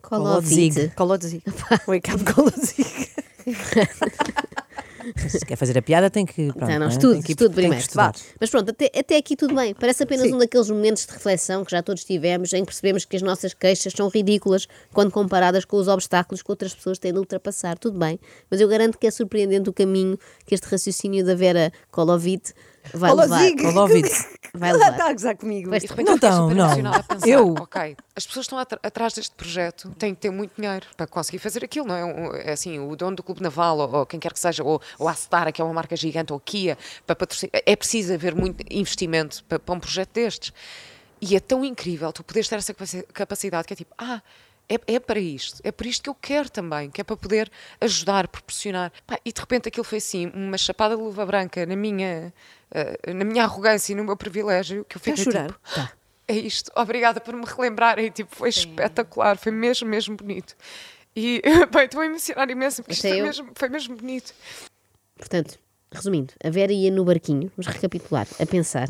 Colovite. 0.01 0.93
Call 0.95 1.11
of 1.11 1.25
it. 1.25 1.43
Wake 1.85 2.09
up, 2.11 2.23
call 2.23 2.47
of 2.47 2.57
it. 2.57 3.11
Se 5.29 5.45
quer 5.45 5.55
fazer 5.55 5.77
a 5.77 5.81
piada, 5.81 6.09
tem 6.09 6.25
que. 6.25 6.47
Pronto, 6.53 6.69
Não, 6.69 6.79
não, 6.79 6.85
é? 6.87 6.89
estude, 6.89 7.21
que 7.23 7.31
estude 7.31 7.53
primeiro. 7.53 7.85
Vá. 7.93 8.11
Mas 8.39 8.49
pronto, 8.49 8.71
até, 8.71 8.91
até 8.97 9.17
aqui 9.17 9.35
tudo 9.35 9.55
bem. 9.55 9.73
Parece 9.73 10.03
apenas 10.03 10.27
Sim. 10.27 10.35
um 10.35 10.37
daqueles 10.37 10.69
momentos 10.69 11.05
de 11.05 11.11
reflexão 11.13 11.63
que 11.63 11.71
já 11.71 11.81
todos 11.81 12.03
tivemos, 12.03 12.53
em 12.53 12.61
que 12.61 12.65
percebemos 12.67 13.05
que 13.05 13.15
as 13.15 13.21
nossas 13.21 13.53
queixas 13.53 13.93
são 13.93 14.07
ridículas 14.09 14.67
quando 14.93 15.11
comparadas 15.11 15.65
com 15.65 15.77
os 15.77 15.87
obstáculos 15.87 16.41
que 16.41 16.51
outras 16.51 16.73
pessoas 16.73 16.97
têm 16.97 17.13
de 17.13 17.19
ultrapassar. 17.19 17.77
Tudo 17.77 17.97
bem. 17.97 18.19
Mas 18.49 18.59
eu 18.59 18.67
garanto 18.67 18.97
que 18.97 19.07
é 19.07 19.11
surpreendente 19.11 19.69
o 19.69 19.73
caminho 19.73 20.17
que 20.45 20.55
este 20.55 20.67
raciocínio 20.67 21.25
da 21.25 21.35
Vera 21.35 21.71
Kolovit 21.91 22.53
vai 22.93 23.11
levar. 23.13 23.27
Kolozig. 23.37 23.61
Kolovit. 23.63 24.09
Vai 24.53 24.69
Ela 24.69 24.79
levar. 24.79 24.91
está 24.91 25.09
a 25.09 25.13
gozar 25.13 25.37
comigo. 25.37 25.69
Vai- 25.69 25.77
E 25.77 25.81
de 25.81 25.87
repente 25.87 26.07
Não 26.07 26.15
estão, 26.15 26.49
super 26.49 26.55
não. 26.83 26.93
a 26.93 27.03
pensar, 27.03 27.27
Eu- 27.27 27.53
ok, 27.59 27.97
as 28.15 28.25
pessoas 28.25 28.45
estão 28.45 28.57
atrás 28.59 29.13
deste 29.13 29.35
projeto, 29.35 29.89
têm 29.99 30.15
que 30.15 30.21
ter 30.21 30.31
muito 30.31 30.53
dinheiro 30.59 30.87
para 30.95 31.05
conseguir 31.05 31.39
fazer 31.39 31.63
aquilo, 31.63 31.87
não 31.87 31.95
é? 31.95 32.03
Um- 32.05 32.33
é 32.35 32.51
assim, 32.53 32.79
o 32.79 32.95
dono 32.95 33.15
do 33.17 33.23
Clube 33.23 33.41
Naval, 33.43 33.77
ou, 33.77 33.95
ou 33.97 34.05
quem 34.05 34.19
quer 34.19 34.33
que 34.33 34.39
seja, 34.39 34.63
ou, 34.63 34.81
ou 34.97 35.07
a 35.07 35.11
Astara, 35.11 35.51
que 35.51 35.61
é 35.61 35.65
uma 35.65 35.73
marca 35.73 35.95
gigante, 35.95 36.31
ou 36.33 36.37
a 36.37 36.41
Kia, 36.41 36.77
para 37.05 37.15
patrocinar, 37.15 37.51
é 37.65 37.75
preciso 37.75 38.13
haver 38.13 38.33
muito 38.33 38.63
investimento 38.71 39.43
para, 39.43 39.59
para 39.59 39.75
um 39.75 39.79
projeto 39.79 40.11
destes. 40.13 40.51
E 41.21 41.35
é 41.35 41.39
tão 41.39 41.63
incrível 41.65 42.11
tu 42.13 42.23
poderes 42.23 42.47
ter 42.47 42.55
essa 42.55 42.73
capaci- 42.73 43.05
capacidade 43.13 43.67
que 43.67 43.73
é 43.73 43.75
tipo, 43.75 43.93
ah, 43.97 44.21
é, 44.69 44.95
é 44.95 44.99
para 44.99 45.19
isto, 45.19 45.61
é 45.63 45.71
por 45.71 45.85
isto 45.85 46.03
que 46.03 46.09
eu 46.09 46.15
quero 46.15 46.49
também, 46.49 46.89
que 46.91 46.99
é 46.99 47.03
para 47.03 47.15
poder 47.17 47.49
ajudar, 47.79 48.27
proporcionar. 48.27 48.91
Pá, 49.05 49.17
e 49.25 49.31
de 49.31 49.39
repente 49.39 49.67
aquilo 49.69 49.83
foi 49.83 49.97
assim, 49.99 50.31
uma 50.33 50.57
chapada 50.57 50.95
de 50.95 51.01
luva 51.01 51.25
branca 51.25 51.65
na 51.65 51.75
minha, 51.75 52.33
eh, 52.71 53.13
na 53.13 53.25
minha 53.25 53.43
arrogância 53.43 53.93
e 53.93 53.95
no 53.95 54.03
meu 54.03 54.17
privilégio, 54.17 54.85
que 54.85 54.97
eu 54.97 55.01
fiquei 55.01 55.23
chorar? 55.23 55.47
tipo, 55.47 55.97
é 56.27 56.35
isto, 56.35 56.71
obrigada 56.75 57.21
por 57.21 57.33
me 57.35 57.45
relembrarem, 57.45 58.11
tipo, 58.11 58.35
foi 58.35 58.49
espetacular, 58.49 59.37
foi 59.37 59.51
mesmo, 59.51 59.87
mesmo 59.87 60.17
bonito. 60.17 60.55
E, 61.15 61.41
bem, 61.71 61.85
estou 61.85 62.01
a 62.01 62.05
emocionar 62.05 62.49
imenso, 62.49 62.83
porque 62.83 62.93
isto 62.93 63.07
foi 63.07 63.21
mesmo, 63.21 63.51
foi 63.55 63.69
mesmo 63.69 63.95
bonito. 63.95 64.33
Portanto, 65.15 65.57
resumindo, 65.91 66.33
a 66.43 66.49
Vera 66.49 66.71
ia 66.71 66.91
no 66.91 67.05
barquinho, 67.05 67.51
vamos 67.55 67.73
recapitular, 67.73 68.27
a 68.39 68.45
pensar: 68.45 68.89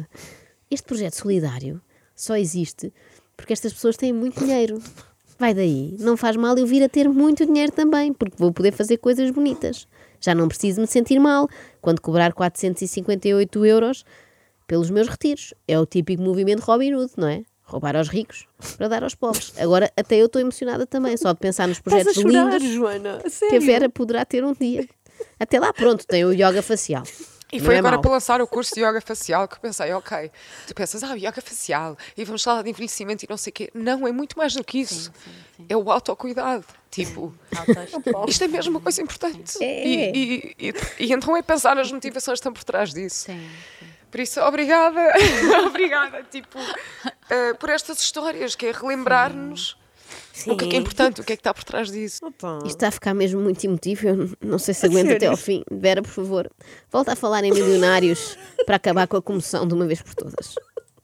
este 0.70 0.86
projeto 0.86 1.14
solidário 1.14 1.82
só 2.16 2.36
existe 2.36 2.92
porque 3.38 3.54
estas 3.54 3.72
pessoas 3.72 3.96
têm 3.96 4.12
muito 4.12 4.44
dinheiro. 4.44 4.82
Vai 5.40 5.54
daí, 5.54 5.96
não 6.00 6.18
faz 6.18 6.36
mal 6.36 6.58
eu 6.58 6.66
vir 6.66 6.84
a 6.84 6.90
ter 6.90 7.08
muito 7.08 7.46
dinheiro 7.46 7.72
também, 7.72 8.12
porque 8.12 8.36
vou 8.38 8.52
poder 8.52 8.72
fazer 8.72 8.98
coisas 8.98 9.30
bonitas. 9.30 9.88
Já 10.20 10.34
não 10.36 10.48
preciso 10.48 10.82
me 10.82 10.88
sentir 10.88 11.20
mal 11.20 11.48
quando 11.82 12.02
cobrar 12.02 12.34
458 12.34 13.66
euros 13.66 14.06
pelos 14.66 14.90
meus 14.90 15.08
retiros. 15.08 15.54
É 15.68 15.80
o 15.80 15.86
típico 15.86 16.22
movimento 16.22 16.62
Robin 16.62 16.94
Hood, 16.94 17.14
não 17.18 17.28
é? 17.28 17.44
Roubar 17.64 17.98
aos 17.98 18.08
ricos 18.08 18.48
para 18.78 18.88
dar 18.88 19.04
aos 19.04 19.14
pobres. 19.14 19.54
Agora, 19.58 19.92
até 19.98 20.16
eu 20.16 20.28
estou 20.28 20.42
emocionada 20.42 20.86
também, 20.88 21.18
só 21.18 21.34
de 21.34 21.40
pensar 21.40 21.68
nos 21.68 21.78
Estás 21.78 22.08
a 22.08 22.12
projetos 22.12 22.22
chorar, 22.22 22.60
lindos 22.60 22.74
Joana. 22.74 23.20
Que 23.50 23.56
a. 23.58 23.60
Vera 23.60 23.90
poderá 23.90 24.24
ter 24.24 24.44
um 24.46 24.54
dia. 24.54 24.88
Até 25.40 25.60
lá, 25.60 25.74
pronto, 25.74 26.06
tem 26.08 26.24
o 26.24 26.32
yoga 26.32 26.62
facial. 26.62 27.04
E 27.52 27.60
foi 27.62 27.76
é 27.76 27.80
agora 27.80 27.94
mau. 27.96 28.02
para 28.02 28.12
lançar 28.12 28.42
o 28.42 28.48
curso 28.48 28.76
de 28.76 28.82
yoga 28.82 29.00
facial 29.00 29.48
que 29.48 29.56
eu 29.56 29.60
pensei, 29.60 29.94
ok, 29.94 30.30
tu 30.68 30.76
pensas, 30.76 31.02
ah, 31.04 31.14
yoga 31.16 31.42
facial, 31.42 31.98
e 32.18 32.26
vamos 32.26 32.44
falar 32.44 32.62
de 32.62 32.70
envelhecimento 32.70 33.24
e 33.24 33.28
não 33.30 33.38
sei 33.38 33.52
o 33.52 33.54
quê. 33.54 33.70
Não, 33.74 34.06
é 34.06 34.12
muito 34.12 34.38
mais 34.38 34.54
do 34.54 34.64
que 34.64 34.80
isso. 34.80 35.12
É 35.70 35.76
o 35.78 35.90
autocuidado. 35.90 36.66
Tipo, 36.92 37.34
isto 38.28 38.44
é 38.44 38.48
mesmo 38.48 38.72
uma 38.72 38.82
coisa 38.82 39.02
importante. 39.02 39.64
É. 39.64 39.88
E, 39.88 39.96
e- 40.14 40.56
e- 40.70 40.74
e 41.06 41.14
então 41.14 41.38
é 41.38 41.42
pensar 41.42 41.78
as 41.78 41.90
motivações 41.92 42.36
que 42.38 42.40
estão 42.42 42.52
por 42.54 42.64
trás 42.66 42.94
disso. 42.94 43.28
Por 44.12 44.20
isso, 44.20 44.42
obrigada, 44.42 45.00
obrigada, 45.68 46.24
tipo, 46.32 46.58
eh, 47.30 47.54
por 47.56 47.70
estas 47.70 48.00
histórias, 48.00 48.56
que 48.56 48.66
é 48.68 48.72
relembrar-nos 48.72 49.78
o 50.46 50.56
que 50.56 50.66
é, 50.66 50.68
que 50.68 50.76
é 50.76 50.80
importante, 50.80 51.22
o 51.22 51.24
que 51.24 51.34
é 51.34 51.36
que 51.36 51.40
está 51.40 51.54
por 51.54 51.64
trás 51.64 51.92
disso. 51.92 52.20
Opa. 52.24 52.58
Isto 52.60 52.68
está 52.68 52.88
a 52.90 52.92
ficar 52.92 53.14
mesmo 53.14 53.42
muito 53.42 53.64
emotivo. 53.64 54.08
Eu 54.08 54.30
não 54.42 54.60
sei 54.60 54.74
se 54.74 54.86
aguento 54.86 55.12
até 55.12 55.28
ao 55.28 55.38
fim. 55.38 55.64
Vera, 55.72 56.02
por 56.02 56.12
favor, 56.12 56.50
volta 56.92 57.14
a 57.14 57.16
falar 57.16 57.44
em 57.44 57.52
milionários 57.52 58.38
para 58.66 58.76
acabar 58.76 59.08
com 59.08 59.18
a 59.18 59.22
comoção 59.22 59.68
de 59.68 59.74
uma 59.74 59.86
vez 59.86 60.02
por 60.02 60.14
todas. 60.14 60.56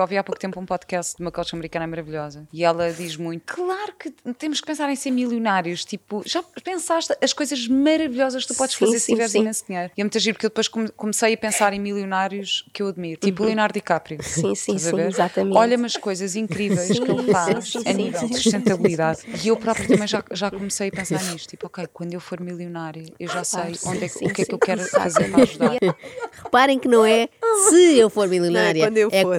Ouvi 0.03 0.17
há 0.17 0.23
pouco 0.23 0.39
tempo 0.39 0.59
um 0.59 0.65
podcast 0.65 1.15
de 1.17 1.21
uma 1.23 1.31
coach 1.31 1.53
americana 1.55 1.87
maravilhosa 1.87 2.47
e 2.53 2.63
ela 2.63 2.91
diz 2.91 3.15
muito: 3.17 3.53
Claro 3.55 3.93
que 3.97 4.11
temos 4.37 4.59
que 4.61 4.67
pensar 4.67 4.89
em 4.89 4.95
ser 4.95 5.11
milionários. 5.11 5.83
Tipo, 5.85 6.21
já 6.25 6.43
pensaste 6.63 7.15
as 7.21 7.33
coisas 7.33 7.67
maravilhosas 7.67 8.45
que 8.45 8.53
tu 8.53 8.57
podes 8.57 8.75
Sim, 8.75 8.85
fazer 8.85 8.99
se 8.99 9.05
sim, 9.05 9.13
tiveres 9.13 9.31
sim. 9.31 9.39
imenso 9.39 9.65
dinheiro? 9.67 9.91
E 9.97 10.01
é 10.01 10.03
muito 10.03 10.19
giro 10.19 10.35
porque 10.35 10.45
eu 10.45 10.49
depois 10.49 10.67
come- 10.67 10.89
comecei 10.89 11.33
a 11.33 11.37
pensar 11.37 11.73
em 11.73 11.79
milionários 11.79 12.65
que 12.73 12.81
eu 12.83 12.87
admiro, 12.87 13.19
tipo 13.19 13.43
o 13.43 13.45
Leonardo 13.45 13.73
DiCaprio. 13.73 14.21
Sim, 14.21 14.53
sim, 14.55 14.77
sim, 14.77 14.99
exatamente. 14.99 15.57
Olha-me 15.57 15.85
as 15.85 15.97
coisas 15.97 16.35
incríveis 16.35 16.99
que 16.99 17.11
ele 17.11 17.31
faz 17.31 17.69
sim, 17.71 17.79
a 17.79 17.83
sim, 17.83 17.93
nível 17.93 18.19
sim, 18.19 18.27
de 18.27 18.35
sustentabilidade. 18.37 19.19
E 19.43 19.47
eu 19.47 19.57
próprio 19.57 19.87
também 19.87 20.07
já, 20.07 20.23
já 20.31 20.49
comecei 20.51 20.89
a 20.89 20.91
pensar 20.91 21.23
nisto: 21.23 21.47
tipo, 21.49 21.67
ok, 21.67 21.87
quando 21.93 22.13
eu 22.13 22.19
for 22.19 22.39
milionário, 22.39 23.05
eu 23.19 23.27
já 23.27 23.43
sei 23.43 23.75
sim, 23.75 23.89
onde 23.89 24.05
é, 24.05 24.09
que- 24.09 24.25
o 24.25 24.33
que 24.33 24.41
é 24.41 24.45
que 24.45 24.53
eu 24.53 24.57
sim, 24.57 24.65
quero 24.65 24.85
fazer 24.89 25.29
para 25.31 25.43
ajudar. 25.43 25.71
Reparem 26.43 26.79
que 26.79 26.87
não 26.87 27.05
é 27.05 27.29
se 27.69 27.97
eu 27.97 28.09
for 28.09 28.27
milionária. 28.27 28.81
É 28.83 28.85
quando 28.87 28.97
eu 28.97 29.09
É 29.11 29.21
for. 29.21 29.37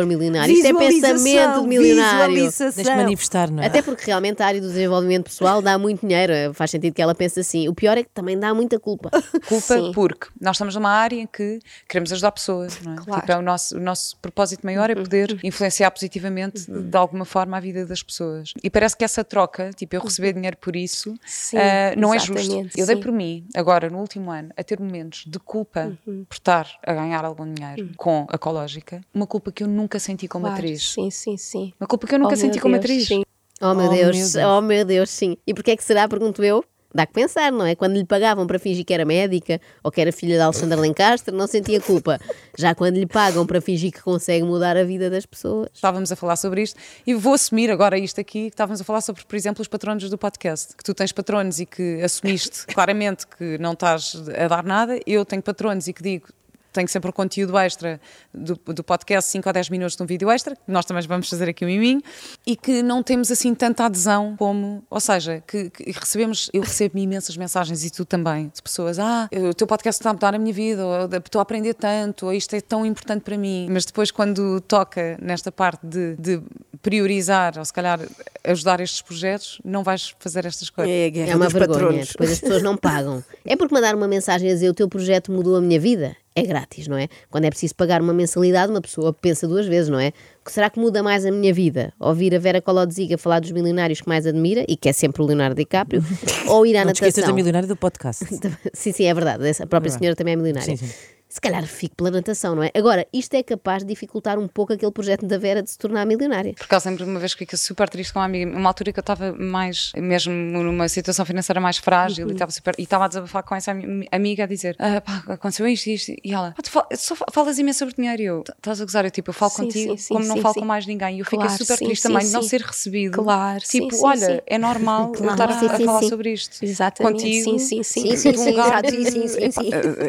For 0.00 0.06
milionária. 0.06 0.52
Isto 0.52 0.66
é 0.66 0.72
Visualização, 0.72 1.12
pensamento 1.14 1.60
de 1.62 1.68
milionário. 1.68 2.34
visualização. 2.34 2.72
Tens 2.72 2.88
de 2.88 2.96
manifestar, 2.96 3.50
não 3.50 3.62
é? 3.62 3.66
Até 3.66 3.82
porque 3.82 4.04
realmente 4.06 4.42
a 4.42 4.46
área 4.46 4.60
do 4.60 4.66
desenvolvimento 4.66 5.24
pessoal 5.24 5.62
dá 5.62 5.78
muito 5.78 6.06
dinheiro. 6.06 6.32
Faz 6.54 6.70
sentido 6.70 6.94
que 6.94 7.02
ela 7.02 7.14
pense 7.14 7.40
assim. 7.40 7.68
O 7.68 7.74
pior 7.74 7.96
é 7.96 8.02
que 8.02 8.10
também 8.10 8.38
dá 8.38 8.54
muita 8.54 8.78
culpa. 8.78 9.10
Culpa 9.48 9.74
Sim. 9.74 9.92
porque 9.92 10.28
nós 10.40 10.56
estamos 10.56 10.74
numa 10.74 10.90
área 10.90 11.16
em 11.16 11.26
que 11.26 11.60
queremos 11.88 12.12
ajudar 12.12 12.32
pessoas, 12.32 12.80
não 12.82 12.92
é? 12.92 12.96
Claro. 12.96 13.20
Tipo, 13.20 13.32
é 13.32 13.36
o, 13.36 13.42
nosso, 13.42 13.76
o 13.76 13.80
nosso 13.80 14.16
propósito 14.18 14.64
maior 14.64 14.90
é 14.90 14.94
poder 14.94 15.38
influenciar 15.42 15.90
positivamente 15.90 16.70
de 16.70 16.96
alguma 16.96 17.24
forma 17.24 17.56
a 17.56 17.60
vida 17.60 17.84
das 17.86 18.02
pessoas. 18.02 18.52
E 18.62 18.70
parece 18.70 18.96
que 18.96 19.04
essa 19.04 19.24
troca, 19.24 19.70
tipo, 19.74 19.96
eu 19.96 20.00
receber 20.00 20.32
dinheiro 20.32 20.56
por 20.56 20.76
isso, 20.76 21.14
Sim, 21.24 21.56
ah, 21.58 21.94
não 21.96 22.14
é 22.14 22.18
justo. 22.18 22.68
Eu 22.76 22.86
dei 22.86 22.96
sim. 22.96 23.02
por 23.02 23.12
mim, 23.12 23.46
agora, 23.54 23.88
no 23.88 23.98
último 23.98 24.30
ano, 24.30 24.50
a 24.56 24.62
ter 24.62 24.78
momentos 24.78 25.24
de 25.26 25.38
culpa 25.38 25.96
por 26.04 26.34
estar 26.34 26.66
a 26.86 26.92
ganhar 26.92 27.24
algum 27.24 27.52
dinheiro 27.52 27.90
com 27.96 28.26
a 28.28 28.36
Ecológica, 28.36 29.00
uma 29.12 29.26
culpa 29.26 29.50
que 29.50 29.62
eu 29.62 29.68
nunca 29.68 29.79
senti 29.98 30.26
como 30.28 30.46
Claro, 30.46 30.58
atriz. 30.58 30.92
Sim, 30.92 31.10
sim, 31.10 31.36
sim. 31.36 31.72
Uma 31.80 31.86
culpa 31.86 32.06
que 32.06 32.14
eu 32.14 32.18
nunca 32.18 32.34
Oh, 32.34 32.36
senti 32.36 32.58
como 32.58 32.74
Deus, 32.74 32.84
atriz. 32.84 33.06
sim. 33.08 33.22
Oh 33.62 33.74
meu 33.74 33.86
Oh, 33.86 33.90
Deus, 33.90 34.16
meu 34.16 34.26
Deus. 34.32 34.34
oh 34.36 34.60
meu 34.60 34.84
Deus, 34.84 35.10
sim. 35.10 35.36
E 35.46 35.52
porquê 35.54 35.72
é 35.72 35.76
que 35.76 35.84
será, 35.84 36.08
pergunto 36.08 36.42
eu? 36.42 36.64
Dá 36.92 37.06
que 37.06 37.12
pensar, 37.12 37.52
não 37.52 37.64
é? 37.64 37.76
Quando 37.76 37.92
lhe 37.96 38.04
pagavam 38.04 38.48
para 38.48 38.58
fingir 38.58 38.84
que 38.84 38.92
era 38.92 39.04
médica 39.04 39.60
ou 39.84 39.92
que 39.92 40.00
era 40.00 40.10
filha 40.10 40.34
de 40.34 40.40
Alexandre 40.40 40.74
Lencastre, 40.80 41.32
não 41.32 41.46
sentia 41.46 41.80
culpa. 41.80 42.18
Já 42.58 42.74
quando 42.74 42.96
lhe 42.96 43.06
pagam 43.06 43.46
para 43.46 43.60
fingir 43.60 43.92
que 43.92 44.02
consegue 44.02 44.42
mudar 44.44 44.76
a 44.76 44.82
vida 44.82 45.08
das 45.08 45.24
pessoas. 45.24 45.68
Estávamos 45.72 46.10
a 46.10 46.16
falar 46.16 46.34
sobre 46.34 46.62
isto 46.62 46.76
e 47.06 47.14
vou 47.14 47.34
assumir 47.34 47.70
agora 47.70 47.96
isto 47.96 48.20
aqui, 48.20 48.44
que 48.44 48.54
estávamos 48.54 48.80
a 48.80 48.84
falar 48.84 49.02
sobre, 49.02 49.24
por 49.24 49.36
exemplo, 49.36 49.62
os 49.62 49.68
patronos 49.68 50.10
do 50.10 50.18
podcast. 50.18 50.74
Que 50.76 50.82
tu 50.82 50.92
tens 50.92 51.12
patronos 51.12 51.60
e 51.60 51.66
que 51.66 52.02
assumiste 52.02 52.66
claramente 52.66 53.24
que 53.24 53.56
não 53.58 53.74
estás 53.74 54.16
a 54.36 54.48
dar 54.48 54.64
nada. 54.64 54.98
Eu 55.06 55.24
tenho 55.24 55.42
patronos 55.42 55.86
e 55.86 55.92
que 55.92 56.02
digo 56.02 56.26
tenho 56.72 56.88
sempre 56.88 57.10
o 57.10 57.12
conteúdo 57.12 57.56
extra 57.58 58.00
do, 58.32 58.54
do 58.54 58.84
podcast, 58.84 59.30
5 59.30 59.48
ou 59.48 59.52
10 59.52 59.70
minutos 59.70 59.96
de 59.96 60.02
um 60.02 60.06
vídeo 60.06 60.30
extra, 60.30 60.54
que 60.54 60.62
nós 60.70 60.84
também 60.84 61.06
vamos 61.06 61.28
fazer 61.28 61.48
aqui 61.48 61.64
um 61.64 61.68
miminho, 61.68 62.02
e 62.46 62.56
que 62.56 62.82
não 62.82 63.02
temos 63.02 63.30
assim 63.30 63.54
tanta 63.54 63.84
adesão 63.84 64.34
como, 64.38 64.82
ou 64.88 65.00
seja, 65.00 65.42
que, 65.46 65.70
que 65.70 65.90
recebemos, 65.92 66.50
eu 66.52 66.62
recebo 66.62 66.98
imensas 66.98 67.36
mensagens 67.36 67.84
e 67.84 67.90
tu 67.90 68.04
também, 68.04 68.50
de 68.54 68.62
pessoas, 68.62 68.98
ah, 68.98 69.28
o 69.50 69.54
teu 69.54 69.66
podcast 69.66 70.00
está 70.00 70.10
a 70.10 70.12
mudar 70.12 70.34
a 70.34 70.38
minha 70.38 70.52
vida, 70.52 70.84
ou 70.84 71.08
estou 71.16 71.38
a 71.38 71.42
aprender 71.42 71.74
tanto, 71.74 72.26
ou 72.26 72.32
isto 72.32 72.54
é 72.54 72.60
tão 72.60 72.84
importante 72.84 73.22
para 73.22 73.36
mim, 73.36 73.68
mas 73.70 73.84
depois 73.84 74.10
quando 74.10 74.60
toca 74.62 75.16
nesta 75.20 75.50
parte 75.50 75.86
de, 75.86 76.16
de 76.16 76.42
priorizar, 76.82 77.58
ou 77.58 77.64
se 77.64 77.72
calhar 77.72 78.00
ajudar 78.44 78.80
estes 78.80 79.02
projetos, 79.02 79.60
não 79.64 79.82
vais 79.82 80.14
fazer 80.18 80.46
estas 80.46 80.70
coisas. 80.70 80.92
É 80.92 81.10
É 81.30 81.36
uma 81.36 81.48
vergonha, 81.48 81.78
patronos. 81.78 82.08
depois 82.08 82.32
as 82.32 82.40
pessoas 82.40 82.62
não 82.62 82.76
pagam. 82.76 83.22
É 83.44 83.56
porque 83.56 83.74
mandar 83.74 83.94
uma 83.94 84.08
mensagem 84.08 84.50
a 84.50 84.54
dizer 84.54 84.68
o 84.70 84.74
teu 84.74 84.88
projeto 84.88 85.30
mudou 85.30 85.56
a 85.56 85.60
minha 85.60 85.78
vida? 85.78 86.16
É 86.34 86.42
grátis, 86.42 86.86
não 86.86 86.96
é? 86.96 87.08
Quando 87.28 87.44
é 87.44 87.50
preciso 87.50 87.74
pagar 87.74 88.00
uma 88.00 88.12
mensalidade, 88.12 88.70
uma 88.70 88.80
pessoa 88.80 89.12
pensa 89.12 89.48
duas 89.48 89.66
vezes, 89.66 89.88
não 89.90 89.98
é? 89.98 90.12
O 90.40 90.44
que 90.44 90.52
será 90.52 90.70
que 90.70 90.78
muda 90.78 91.02
mais 91.02 91.26
a 91.26 91.30
minha 91.30 91.52
vida? 91.52 91.92
Ouvir 91.98 92.34
a 92.34 92.38
Vera 92.38 92.62
Colodziga 92.62 93.18
falar 93.18 93.40
dos 93.40 93.50
milionários 93.50 94.00
que 94.00 94.08
mais 94.08 94.26
admira, 94.26 94.64
e 94.68 94.76
que 94.76 94.88
é 94.88 94.92
sempre 94.92 95.22
o 95.22 95.26
Leonardo 95.26 95.56
DiCaprio, 95.56 96.02
ou 96.46 96.64
ir 96.64 96.76
à 96.76 96.84
Não 96.84 96.92
te 96.92 96.96
esqueças 96.96 97.16
natação? 97.16 97.32
da 97.32 97.36
milionária 97.36 97.66
do 97.68 97.76
podcast. 97.76 98.24
Sim, 98.72 98.92
sim, 98.92 99.04
é 99.04 99.12
verdade. 99.12 99.44
A 99.60 99.66
própria 99.66 99.90
senhora 99.90 100.14
também 100.14 100.34
é 100.34 100.36
milionária. 100.36 100.76
Sim, 100.76 100.86
sim. 100.86 100.94
Se 101.32 101.40
calhar 101.40 101.64
fico 101.64 101.94
pela 101.94 102.10
natação, 102.10 102.56
não 102.56 102.62
é? 102.64 102.72
Agora, 102.74 103.06
isto 103.12 103.34
é 103.34 103.42
capaz 103.44 103.84
de 103.84 103.88
dificultar 103.88 104.36
um 104.36 104.48
pouco 104.48 104.72
aquele 104.72 104.90
projeto 104.90 105.24
da 105.26 105.38
Vera 105.38 105.62
de 105.62 105.70
se 105.70 105.78
tornar 105.78 106.04
milionária. 106.04 106.54
Porque 106.58 106.74
ela 106.74 106.80
sempre, 106.80 107.04
uma 107.04 107.20
vez 107.20 107.34
que 107.34 107.38
fica 107.38 107.56
super 107.56 107.88
triste 107.88 108.12
com 108.12 108.18
uma 108.18 108.24
amiga, 108.24 108.50
uma 108.50 108.68
altura 108.68 108.92
que 108.92 108.98
eu 108.98 109.02
estava 109.02 109.32
mais, 109.32 109.92
mesmo 109.96 110.32
numa 110.32 110.88
situação 110.88 111.24
financeira 111.24 111.60
mais 111.60 111.76
frágil 111.78 112.24
Uhum. 112.24 112.30
e 112.30 112.34
estava 112.34 112.50
super, 112.50 112.74
e 112.76 112.82
estava 112.82 113.04
a 113.04 113.08
desabafar 113.08 113.44
com 113.44 113.54
essa 113.54 113.70
ami- 113.70 114.08
amiga 114.10 114.42
a 114.42 114.46
dizer, 114.48 114.74
ah, 114.80 115.00
pá, 115.00 115.22
aconteceu 115.28 115.68
isto 115.68 115.86
e 115.86 115.94
isto, 115.94 116.12
e 116.24 116.32
ela, 116.34 116.52
ah, 116.58 116.62
tu 116.62 116.68
fal- 116.68 116.88
só 116.96 117.14
fa- 117.14 117.26
falas 117.32 117.60
imenso 117.60 117.78
sobre 117.78 117.94
dinheiro, 117.94 118.22
e 118.22 118.24
eu, 118.24 118.42
estás 118.56 118.80
a 118.80 118.84
gozar, 118.84 119.04
eu 119.04 119.10
tipo, 119.12 119.30
eu 119.30 119.34
falo 119.34 119.52
Sim, 119.52 119.56
contigo 119.66 119.92
sim, 119.92 119.96
sim, 119.98 120.14
como 120.14 120.26
não 120.26 120.34
sim, 120.34 120.42
falo 120.42 120.54
sim. 120.54 120.60
com 120.60 120.66
mais 120.66 120.84
ninguém, 120.84 121.16
e 121.16 121.18
eu 121.20 121.24
fiquei 121.24 121.38
Claro, 121.46 121.56
super 121.64 121.76
sim, 121.78 121.84
triste 121.84 122.02
também 122.02 122.26
de 122.26 122.32
não 122.32 122.42
ser 122.42 122.60
recebido. 122.60 123.22
Claro, 123.22 123.60
tipo, 123.60 124.04
olha, 124.04 124.42
é 124.48 124.58
normal 124.58 125.12
eu 125.22 125.30
estar 125.30 125.48
a, 125.48 125.54
a 125.54 125.78
falar 125.78 126.02
sobre 126.02 126.32
isto. 126.32 126.58
Exatamente, 126.64 127.22
Contigo, 127.22 127.44
sim, 127.44 127.58
sim, 127.60 127.82
sim. 127.84 128.00
Sim, 128.00 128.16
sim, 128.16 128.36
sim, 128.36 128.54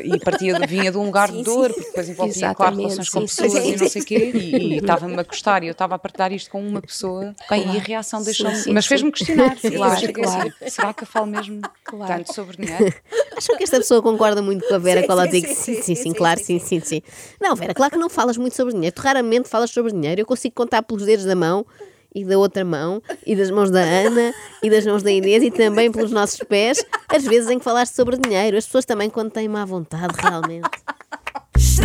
e 0.04 0.20
partia, 0.20 0.58
vinha 0.68 0.92
de 0.92 0.98
um 0.98 1.11
lugar 1.12 1.32
de 1.32 1.44
dor, 1.44 1.74
porque 1.74 1.88
depois 1.90 2.10
envolvia, 2.10 2.56
claro, 2.56 2.76
relações 2.78 3.10
com 3.10 3.20
sim, 3.22 3.28
pessoas 3.28 3.64
sim, 3.64 3.74
e 3.74 3.78
não 3.78 3.88
sei 3.90 4.02
o 4.02 4.06
quê, 4.06 4.32
e 4.34 4.78
estava-me 4.82 5.20
a 5.20 5.24
custar, 5.24 5.64
e 5.64 5.68
eu 5.68 5.72
estava 5.72 5.96
a 5.96 6.00
partilhar 6.00 6.32
isto 6.32 6.50
com 6.50 6.66
uma 6.66 6.82
pessoa, 6.82 7.36
bem, 7.50 7.74
e 7.74 7.78
a 7.78 7.82
reação 7.82 8.22
deixou-me, 8.24 8.56
sim, 8.56 8.74
mas 8.74 8.86
sim. 8.86 8.90
fez-me 8.90 9.12
questionar, 9.12 9.56
Claro, 9.60 9.94
assim, 9.94 10.14
claro. 10.14 10.54
será 10.68 10.94
que 10.94 11.04
eu 11.04 11.08
falo 11.08 11.28
mesmo 11.28 11.62
Claro. 11.84 12.18
tanto 12.18 12.34
sobre 12.34 12.58
dinheiro? 12.58 12.94
Acham 13.38 13.58
que 13.58 13.64
esta 13.64 13.78
pessoa 13.78 14.02
concorda 14.02 14.42
muito 14.42 14.66
com 14.68 14.76
a 14.76 14.78
Vera 14.78 15.02
Sim, 15.02 15.08
quando 15.08 15.20
ela 15.22 15.32
sim, 15.32 15.42
diz 15.42 15.50
sim, 15.50 15.56
sim, 15.56 15.74
sim, 15.76 15.82
sim, 15.82 15.96
sim, 15.96 16.04
sim, 16.04 16.14
claro, 16.14 16.40
sim, 16.44 16.60
sim, 16.60 16.80
sim. 16.80 17.02
Não, 17.40 17.56
Vera, 17.56 17.74
claro 17.74 17.92
que 17.92 17.98
não 17.98 18.10
falas 18.10 18.38
muito 18.38 18.56
sobre 18.56 18.74
dinheiro. 18.74 18.96
Tu 18.96 19.00
raramente 19.02 19.50
falas 19.50 19.70
sobre 19.72 19.92
dinheiro. 19.92 20.22
Eu 20.22 20.26
consigo 20.26 20.54
contar 20.56 20.84
pelos 20.84 21.06
dedos 21.06 21.26
da 21.26 21.36
mão 21.36 21.66
e 22.14 22.26
da 22.26 22.38
outra 22.38 22.66
mão, 22.66 23.02
e 23.26 23.36
das 23.38 23.50
mãos 23.50 23.72
da 23.72 23.80
Ana, 23.80 24.34
e 24.62 24.70
das 24.70 24.86
mãos 24.86 25.02
da 25.02 25.10
Inês, 25.10 25.42
e 25.44 25.50
também 25.50 25.90
pelos 25.90 26.12
nossos 26.12 26.40
pés, 26.40 26.86
as 27.08 27.24
vezes 27.24 27.50
em 27.50 27.58
que 27.58 27.64
falaste 27.64 27.94
sobre 27.96 28.18
dinheiro. 28.18 28.58
As 28.58 28.66
pessoas 28.66 28.84
também 28.84 29.10
quando 29.10 29.32
têm 29.32 29.48
má 29.48 29.64
vontade, 29.64 30.14
realmente. 30.22 30.70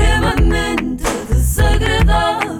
Extremamente 0.07 1.03
desagradável. 1.29 2.57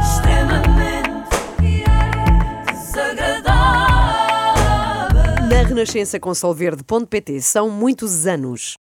Extremamente 0.00 1.84
desagradável. 2.72 3.54
Na 5.50 5.62
Renascença 5.68 6.18
com 6.18 6.34
Solverde.pt 6.34 7.40
são 7.42 7.68
muitos 7.68 8.26
anos. 8.26 8.78